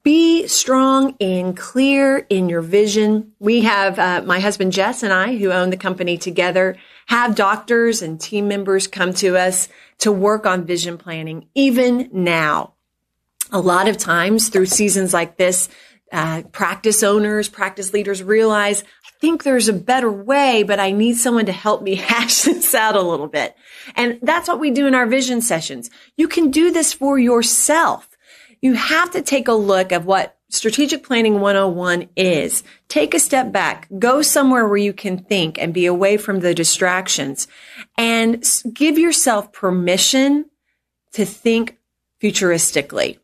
Be 0.02 0.48
strong 0.48 1.14
and 1.20 1.56
clear 1.56 2.18
in 2.28 2.48
your 2.48 2.60
vision. 2.60 3.32
We 3.38 3.60
have 3.60 4.00
uh, 4.00 4.22
my 4.26 4.40
husband 4.40 4.72
Jess 4.72 5.04
and 5.04 5.12
I, 5.12 5.36
who 5.36 5.52
own 5.52 5.70
the 5.70 5.76
company 5.76 6.18
together, 6.18 6.76
have 7.06 7.36
doctors 7.36 8.02
and 8.02 8.20
team 8.20 8.48
members 8.48 8.88
come 8.88 9.12
to 9.14 9.36
us 9.36 9.68
to 9.98 10.10
work 10.10 10.44
on 10.44 10.64
vision 10.64 10.98
planning, 10.98 11.46
even 11.54 12.08
now. 12.12 12.74
A 13.52 13.60
lot 13.60 13.86
of 13.86 13.96
times 13.96 14.48
through 14.48 14.66
seasons 14.66 15.14
like 15.14 15.36
this, 15.36 15.68
uh, 16.10 16.42
practice 16.50 17.04
owners, 17.04 17.48
practice 17.48 17.92
leaders 17.92 18.24
realize, 18.24 18.82
think 19.22 19.44
there's 19.44 19.68
a 19.68 19.72
better 19.72 20.10
way, 20.10 20.64
but 20.64 20.80
I 20.80 20.90
need 20.90 21.14
someone 21.14 21.46
to 21.46 21.52
help 21.52 21.80
me 21.80 21.94
hash 22.10 22.42
this 22.42 22.74
out 22.74 22.96
a 22.96 23.00
little 23.00 23.28
bit. 23.28 23.56
And 23.94 24.18
that's 24.20 24.48
what 24.48 24.58
we 24.58 24.72
do 24.72 24.88
in 24.88 24.96
our 24.96 25.06
vision 25.06 25.40
sessions. 25.40 25.90
You 26.16 26.26
can 26.26 26.50
do 26.50 26.72
this 26.72 26.92
for 26.92 27.20
yourself. 27.20 28.08
You 28.60 28.74
have 28.74 29.12
to 29.12 29.22
take 29.22 29.46
a 29.46 29.52
look 29.52 29.92
of 29.92 30.06
what 30.06 30.36
strategic 30.50 31.04
planning 31.04 31.40
101 31.40 32.08
is. 32.16 32.64
Take 32.88 33.14
a 33.14 33.20
step 33.20 33.52
back, 33.52 33.86
go 33.96 34.22
somewhere 34.22 34.66
where 34.66 34.76
you 34.76 34.92
can 34.92 35.18
think 35.18 35.56
and 35.56 35.72
be 35.72 35.86
away 35.86 36.16
from 36.16 36.40
the 36.40 36.52
distractions 36.52 37.46
and 37.96 38.44
give 38.72 38.98
yourself 38.98 39.52
permission 39.52 40.46
to 41.12 41.24
think 41.24 41.78
futuristically 42.20 43.18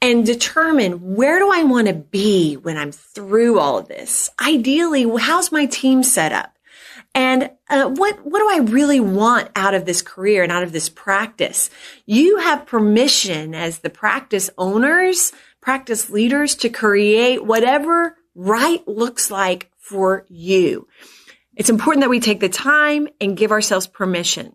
and 0.00 0.24
determine 0.24 1.14
where 1.16 1.38
do 1.38 1.50
I 1.52 1.64
want 1.64 1.88
to 1.88 1.94
be 1.94 2.54
when 2.54 2.76
I'm 2.76 2.92
through 2.92 3.58
all 3.58 3.78
of 3.78 3.88
this? 3.88 4.30
Ideally, 4.40 5.06
how's 5.18 5.50
my 5.50 5.66
team 5.66 6.02
set 6.02 6.32
up? 6.32 6.54
And 7.14 7.50
uh, 7.68 7.88
what 7.88 8.24
what 8.24 8.38
do 8.38 8.48
I 8.50 8.70
really 8.70 9.00
want 9.00 9.50
out 9.56 9.74
of 9.74 9.84
this 9.84 10.02
career 10.02 10.42
and 10.42 10.52
out 10.52 10.62
of 10.62 10.72
this 10.72 10.88
practice? 10.88 11.70
You 12.06 12.38
have 12.38 12.66
permission 12.66 13.54
as 13.54 13.80
the 13.80 13.90
practice 13.90 14.50
owners, 14.56 15.32
practice 15.60 16.10
leaders 16.10 16.54
to 16.56 16.68
create 16.68 17.44
whatever 17.44 18.16
right 18.34 18.86
looks 18.86 19.30
like 19.30 19.70
for 19.78 20.26
you. 20.28 20.86
It's 21.56 21.70
important 21.70 22.02
that 22.02 22.10
we 22.10 22.20
take 22.20 22.40
the 22.40 22.48
time 22.48 23.08
and 23.20 23.36
give 23.36 23.50
ourselves 23.50 23.88
permission. 23.88 24.54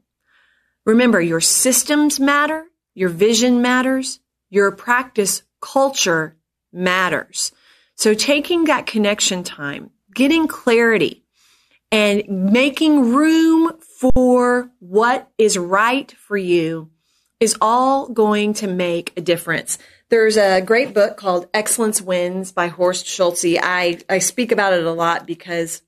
Remember, 0.86 1.20
your 1.20 1.42
systems 1.42 2.20
matter, 2.20 2.66
your 2.94 3.10
vision 3.10 3.62
matters, 3.62 4.20
your 4.54 4.72
practice 4.72 5.42
culture 5.62 6.38
matters. 6.72 7.52
So 7.96 8.14
taking 8.14 8.66
that 8.66 8.86
connection 8.86 9.44
time, 9.44 9.90
getting 10.14 10.48
clarity 10.48 11.26
and 11.92 12.24
making 12.28 13.16
room 13.16 13.72
for 14.00 14.70
what 14.78 15.28
is 15.40 15.58
right 15.58 16.12
for 16.12 16.38
you 16.38 16.92
is 17.40 17.58
all 17.62 18.08
going 18.10 18.54
to 18.54 18.68
make 18.68 19.12
a 19.18 19.22
difference. 19.22 19.80
There's 20.10 20.38
a 20.38 20.62
great 20.62 20.94
book 20.94 21.18
called 21.18 21.48
Excellence 21.52 22.00
Wins 22.00 22.52
by 22.52 22.68
Horst 22.68 23.08
Schulze. 23.08 23.58
I, 23.60 24.02
I 24.08 24.20
speak 24.20 24.52
about 24.52 24.74
it 24.74 24.86
a 24.86 24.92
lot 24.92 25.26
because 25.26 25.82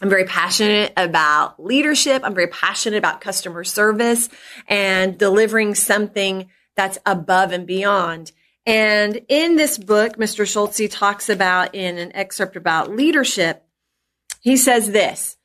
I'm 0.00 0.08
very 0.08 0.24
passionate 0.24 0.92
about 0.96 1.60
leadership. 1.64 2.22
I'm 2.24 2.34
very 2.34 2.46
passionate 2.46 2.98
about 2.98 3.20
customer 3.20 3.64
service 3.64 4.28
and 4.68 5.18
delivering 5.18 5.74
something 5.74 6.48
that's 6.76 6.98
above 7.04 7.52
and 7.52 7.66
beyond. 7.66 8.32
And 8.64 9.20
in 9.28 9.56
this 9.56 9.78
book, 9.78 10.16
Mr. 10.16 10.46
Schulze 10.46 10.88
talks 10.88 11.28
about 11.28 11.74
in 11.74 11.98
an 11.98 12.14
excerpt 12.14 12.56
about 12.56 12.90
leadership, 12.90 13.64
he 14.40 14.56
says 14.56 14.90
this 14.90 15.36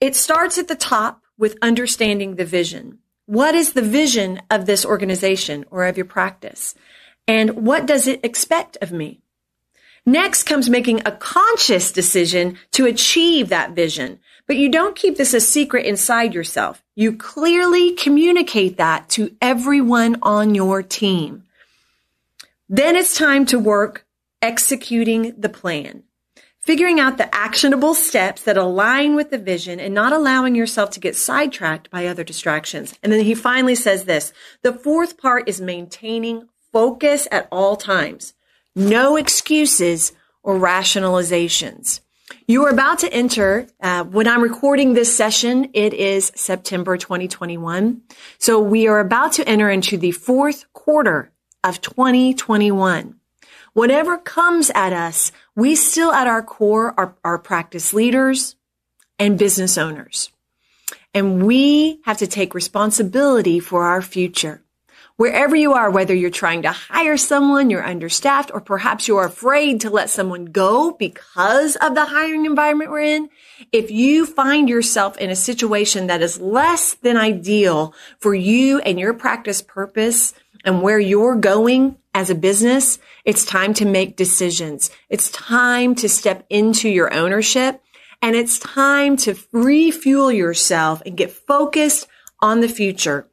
it 0.00 0.14
starts 0.16 0.58
at 0.58 0.68
the 0.68 0.74
top 0.74 1.22
with 1.38 1.56
understanding 1.62 2.36
the 2.36 2.44
vision. 2.44 2.98
What 3.26 3.54
is 3.54 3.72
the 3.72 3.82
vision 3.82 4.42
of 4.50 4.66
this 4.66 4.84
organization 4.84 5.64
or 5.70 5.86
of 5.86 5.96
your 5.96 6.04
practice? 6.04 6.74
And 7.26 7.66
what 7.66 7.86
does 7.86 8.06
it 8.06 8.22
expect 8.22 8.76
of 8.82 8.92
me? 8.92 9.22
Next 10.04 10.42
comes 10.42 10.68
making 10.68 11.00
a 11.06 11.12
conscious 11.12 11.90
decision 11.90 12.58
to 12.72 12.84
achieve 12.84 13.48
that 13.48 13.70
vision. 13.70 14.20
But 14.46 14.56
you 14.56 14.68
don't 14.70 14.96
keep 14.96 15.16
this 15.16 15.32
a 15.32 15.40
secret 15.40 15.86
inside 15.86 16.34
yourself. 16.34 16.82
You 16.94 17.16
clearly 17.16 17.92
communicate 17.92 18.76
that 18.76 19.08
to 19.10 19.34
everyone 19.40 20.18
on 20.22 20.54
your 20.54 20.82
team. 20.82 21.44
Then 22.68 22.96
it's 22.96 23.16
time 23.16 23.46
to 23.46 23.58
work 23.58 24.06
executing 24.42 25.34
the 25.38 25.48
plan, 25.48 26.02
figuring 26.60 27.00
out 27.00 27.16
the 27.16 27.34
actionable 27.34 27.94
steps 27.94 28.42
that 28.42 28.58
align 28.58 29.14
with 29.14 29.30
the 29.30 29.38
vision 29.38 29.80
and 29.80 29.94
not 29.94 30.12
allowing 30.12 30.54
yourself 30.54 30.90
to 30.90 31.00
get 31.00 31.16
sidetracked 31.16 31.90
by 31.90 32.06
other 32.06 32.24
distractions. 32.24 32.94
And 33.02 33.10
then 33.10 33.24
he 33.24 33.34
finally 33.34 33.74
says 33.74 34.04
this, 34.04 34.32
the 34.62 34.74
fourth 34.74 35.16
part 35.16 35.48
is 35.48 35.60
maintaining 35.60 36.48
focus 36.72 37.26
at 37.30 37.48
all 37.50 37.76
times. 37.76 38.34
No 38.76 39.16
excuses 39.16 40.12
or 40.42 40.58
rationalizations. 40.58 42.00
You 42.46 42.64
are 42.64 42.70
about 42.70 43.00
to 43.00 43.12
enter, 43.12 43.66
uh, 43.80 44.04
when 44.04 44.26
I'm 44.26 44.42
recording 44.42 44.94
this 44.94 45.14
session, 45.14 45.70
it 45.74 45.92
is 45.92 46.32
September 46.34 46.96
2021. 46.96 48.02
So 48.38 48.60
we 48.60 48.86
are 48.86 49.00
about 49.00 49.34
to 49.34 49.48
enter 49.48 49.70
into 49.70 49.98
the 49.98 50.12
fourth 50.12 50.64
quarter 50.72 51.32
of 51.62 51.80
2021. 51.80 53.16
Whatever 53.74 54.18
comes 54.18 54.70
at 54.74 54.92
us, 54.92 55.32
we 55.54 55.74
still 55.74 56.12
at 56.12 56.26
our 56.26 56.42
core 56.42 56.94
are, 56.98 57.14
are 57.24 57.38
practice 57.38 57.92
leaders 57.92 58.56
and 59.18 59.38
business 59.38 59.76
owners. 59.76 60.30
And 61.12 61.44
we 61.46 62.00
have 62.04 62.18
to 62.18 62.26
take 62.26 62.54
responsibility 62.54 63.60
for 63.60 63.84
our 63.84 64.02
future. 64.02 64.63
Wherever 65.16 65.54
you 65.54 65.74
are, 65.74 65.90
whether 65.90 66.12
you're 66.12 66.28
trying 66.28 66.62
to 66.62 66.72
hire 66.72 67.16
someone, 67.16 67.70
you're 67.70 67.86
understaffed, 67.86 68.50
or 68.52 68.60
perhaps 68.60 69.06
you're 69.06 69.24
afraid 69.24 69.80
to 69.82 69.90
let 69.90 70.10
someone 70.10 70.46
go 70.46 70.90
because 70.90 71.76
of 71.76 71.94
the 71.94 72.06
hiring 72.06 72.46
environment 72.46 72.90
we're 72.90 72.98
in, 72.98 73.28
if 73.70 73.92
you 73.92 74.26
find 74.26 74.68
yourself 74.68 75.16
in 75.18 75.30
a 75.30 75.36
situation 75.36 76.08
that 76.08 76.20
is 76.20 76.40
less 76.40 76.94
than 76.94 77.16
ideal 77.16 77.94
for 78.18 78.34
you 78.34 78.80
and 78.80 78.98
your 78.98 79.14
practice 79.14 79.62
purpose 79.62 80.34
and 80.64 80.82
where 80.82 80.98
you're 80.98 81.36
going 81.36 81.96
as 82.12 82.28
a 82.28 82.34
business, 82.34 82.98
it's 83.24 83.44
time 83.44 83.72
to 83.74 83.84
make 83.84 84.16
decisions. 84.16 84.90
It's 85.08 85.30
time 85.30 85.94
to 85.96 86.08
step 86.08 86.44
into 86.50 86.88
your 86.88 87.14
ownership 87.14 87.80
and 88.20 88.34
it's 88.34 88.58
time 88.58 89.16
to 89.18 89.36
refuel 89.52 90.32
yourself 90.32 91.02
and 91.06 91.16
get 91.16 91.30
focused 91.30 92.08
on 92.40 92.60
the 92.60 92.68
future 92.68 93.28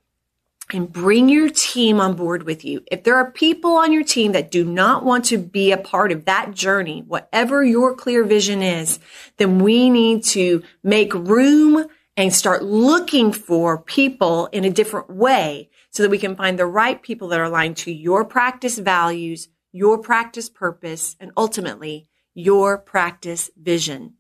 and 0.72 0.92
bring 0.92 1.30
your 1.30 1.50
team 1.50 2.00
on 2.00 2.16
board 2.16 2.44
with 2.44 2.64
you. 2.64 2.84
If 2.92 3.04
there 3.04 3.16
are 3.16 3.32
people 3.32 3.74
on 3.74 3.92
your 3.92 4.04
team 4.04 4.32
that 4.32 4.52
do 4.52 4.64
not 4.64 5.04
want 5.04 5.26
to 5.26 5.38
be 5.38 5.72
a 5.72 5.78
part 5.78 6.12
of 6.12 6.26
that 6.26 6.54
journey, 6.54 7.04
whatever 7.06 7.64
your 7.64 7.96
clear 7.96 8.24
vision 8.24 8.62
is, 8.62 9.00
then 9.38 9.60
we 9.60 9.90
need 9.90 10.24
to 10.26 10.64
make 10.84 11.14
room 11.14 11.88
and 12.18 12.34
start 12.34 12.64
looking 12.64 13.32
for 13.34 13.82
people 13.82 14.48
in 14.48 14.66
a 14.66 14.70
different 14.70 15.10
way 15.10 15.70
so 15.90 16.04
that 16.04 16.10
we 16.10 16.18
can 16.18 16.36
find 16.36 16.58
the 16.58 16.66
right 16.66 17.02
people 17.02 17.28
that 17.30 17.40
are 17.40 17.46
aligned 17.46 17.78
to 17.78 17.92
your 17.92 18.24
practice 18.24 18.78
values, 18.78 19.50
your 19.72 19.98
practice 19.98 20.50
purpose, 20.50 21.16
and 21.20 21.32
ultimately 21.36 22.08
your 22.34 22.78
practice 22.78 23.50
vision. 23.58 24.14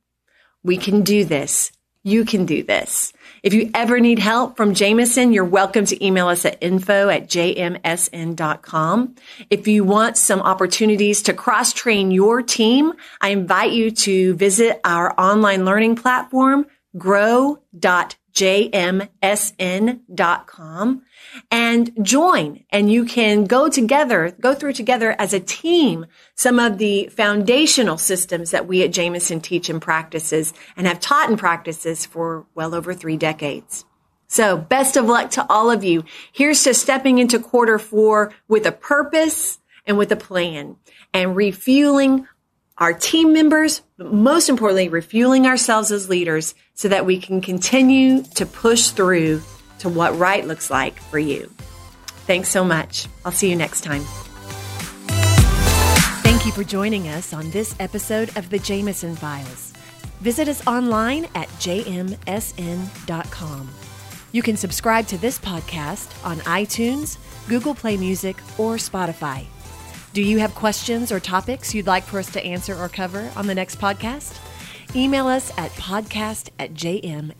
We 0.63 0.77
can 0.77 1.01
do 1.01 1.25
this 1.25 1.71
you 2.03 2.25
can 2.25 2.45
do 2.45 2.63
this. 2.63 3.13
If 3.43 3.53
you 3.53 3.69
ever 3.73 3.99
need 3.99 4.19
help 4.19 4.57
from 4.57 4.73
Jameson, 4.73 5.33
you're 5.33 5.45
welcome 5.45 5.85
to 5.85 6.05
email 6.05 6.27
us 6.27 6.45
at 6.45 6.57
info 6.61 7.09
at 7.09 7.27
jmsn.com. 7.27 9.15
If 9.49 9.67
you 9.67 9.83
want 9.83 10.17
some 10.17 10.41
opportunities 10.41 11.23
to 11.23 11.33
cross 11.33 11.73
train 11.73 12.11
your 12.11 12.41
team, 12.41 12.93
I 13.19 13.29
invite 13.29 13.71
you 13.71 13.91
to 13.91 14.35
visit 14.35 14.79
our 14.83 15.19
online 15.19 15.65
learning 15.65 15.95
platform, 15.95 16.65
grow.jmsn.com 18.37 19.01
and 21.49 21.91
join 22.01 22.63
and 22.69 22.91
you 22.91 23.05
can 23.05 23.45
go 23.45 23.69
together, 23.69 24.35
go 24.39 24.53
through 24.53 24.73
together 24.73 25.15
as 25.19 25.33
a 25.33 25.39
team 25.39 26.05
some 26.35 26.59
of 26.59 26.77
the 26.77 27.07
foundational 27.07 27.97
systems 27.97 28.51
that 28.51 28.67
we 28.67 28.83
at 28.83 28.91
Jameson 28.91 29.41
teach 29.41 29.69
and 29.69 29.81
practices 29.81 30.53
and 30.75 30.87
have 30.87 30.99
taught 30.99 31.29
and 31.29 31.39
practices 31.39 32.05
for 32.05 32.45
well 32.55 32.75
over 32.75 32.93
three 32.93 33.17
decades. 33.17 33.85
So 34.27 34.57
best 34.57 34.95
of 34.95 35.05
luck 35.05 35.31
to 35.31 35.45
all 35.49 35.71
of 35.71 35.83
you. 35.83 36.05
Here's 36.31 36.63
to 36.63 36.73
stepping 36.73 37.17
into 37.17 37.37
quarter 37.39 37.77
four 37.77 38.33
with 38.47 38.65
a 38.65 38.71
purpose 38.71 39.59
and 39.85 39.97
with 39.97 40.11
a 40.11 40.15
plan 40.15 40.77
and 41.13 41.35
refueling 41.35 42.27
our 42.81 42.93
team 42.93 43.31
members, 43.31 43.81
but 43.97 44.11
most 44.11 44.49
importantly, 44.49 44.89
refueling 44.89 45.45
ourselves 45.45 45.91
as 45.91 46.09
leaders 46.09 46.55
so 46.73 46.87
that 46.87 47.05
we 47.05 47.19
can 47.19 47.39
continue 47.39 48.23
to 48.23 48.45
push 48.45 48.89
through 48.89 49.41
to 49.79 49.87
what 49.87 50.17
right 50.17 50.45
looks 50.45 50.71
like 50.71 50.99
for 50.99 51.19
you. 51.19 51.49
Thanks 52.25 52.49
so 52.49 52.65
much. 52.65 53.07
I'll 53.23 53.31
see 53.31 53.51
you 53.51 53.55
next 53.55 53.83
time. 53.83 54.01
Thank 56.23 56.45
you 56.45 56.51
for 56.51 56.63
joining 56.63 57.07
us 57.07 57.33
on 57.33 57.51
this 57.51 57.75
episode 57.79 58.35
of 58.35 58.49
the 58.49 58.57
Jameson 58.57 59.15
Files. 59.15 59.73
Visit 60.21 60.47
us 60.47 60.65
online 60.65 61.25
at 61.35 61.49
jmsn.com. 61.59 62.09
You 64.31 64.41
can 64.41 64.57
subscribe 64.57 65.05
to 65.07 65.19
this 65.19 65.37
podcast 65.37 66.25
on 66.25 66.37
iTunes, 66.39 67.17
Google 67.47 67.75
Play 67.75 67.97
Music, 67.97 68.37
or 68.57 68.75
Spotify. 68.77 69.45
Do 70.13 70.21
you 70.21 70.39
have 70.39 70.53
questions 70.55 71.11
or 71.11 71.19
topics 71.19 71.73
you'd 71.73 71.87
like 71.87 72.03
for 72.03 72.19
us 72.19 72.31
to 72.33 72.43
answer 72.43 72.75
or 72.75 72.89
cover 72.89 73.31
on 73.35 73.47
the 73.47 73.55
next 73.55 73.79
podcast? 73.79 74.37
Email 74.93 75.27
us 75.27 75.51
at 75.57 75.71
podcast 75.71 76.49
at 76.59 76.73
jmsn.com. 76.73 77.31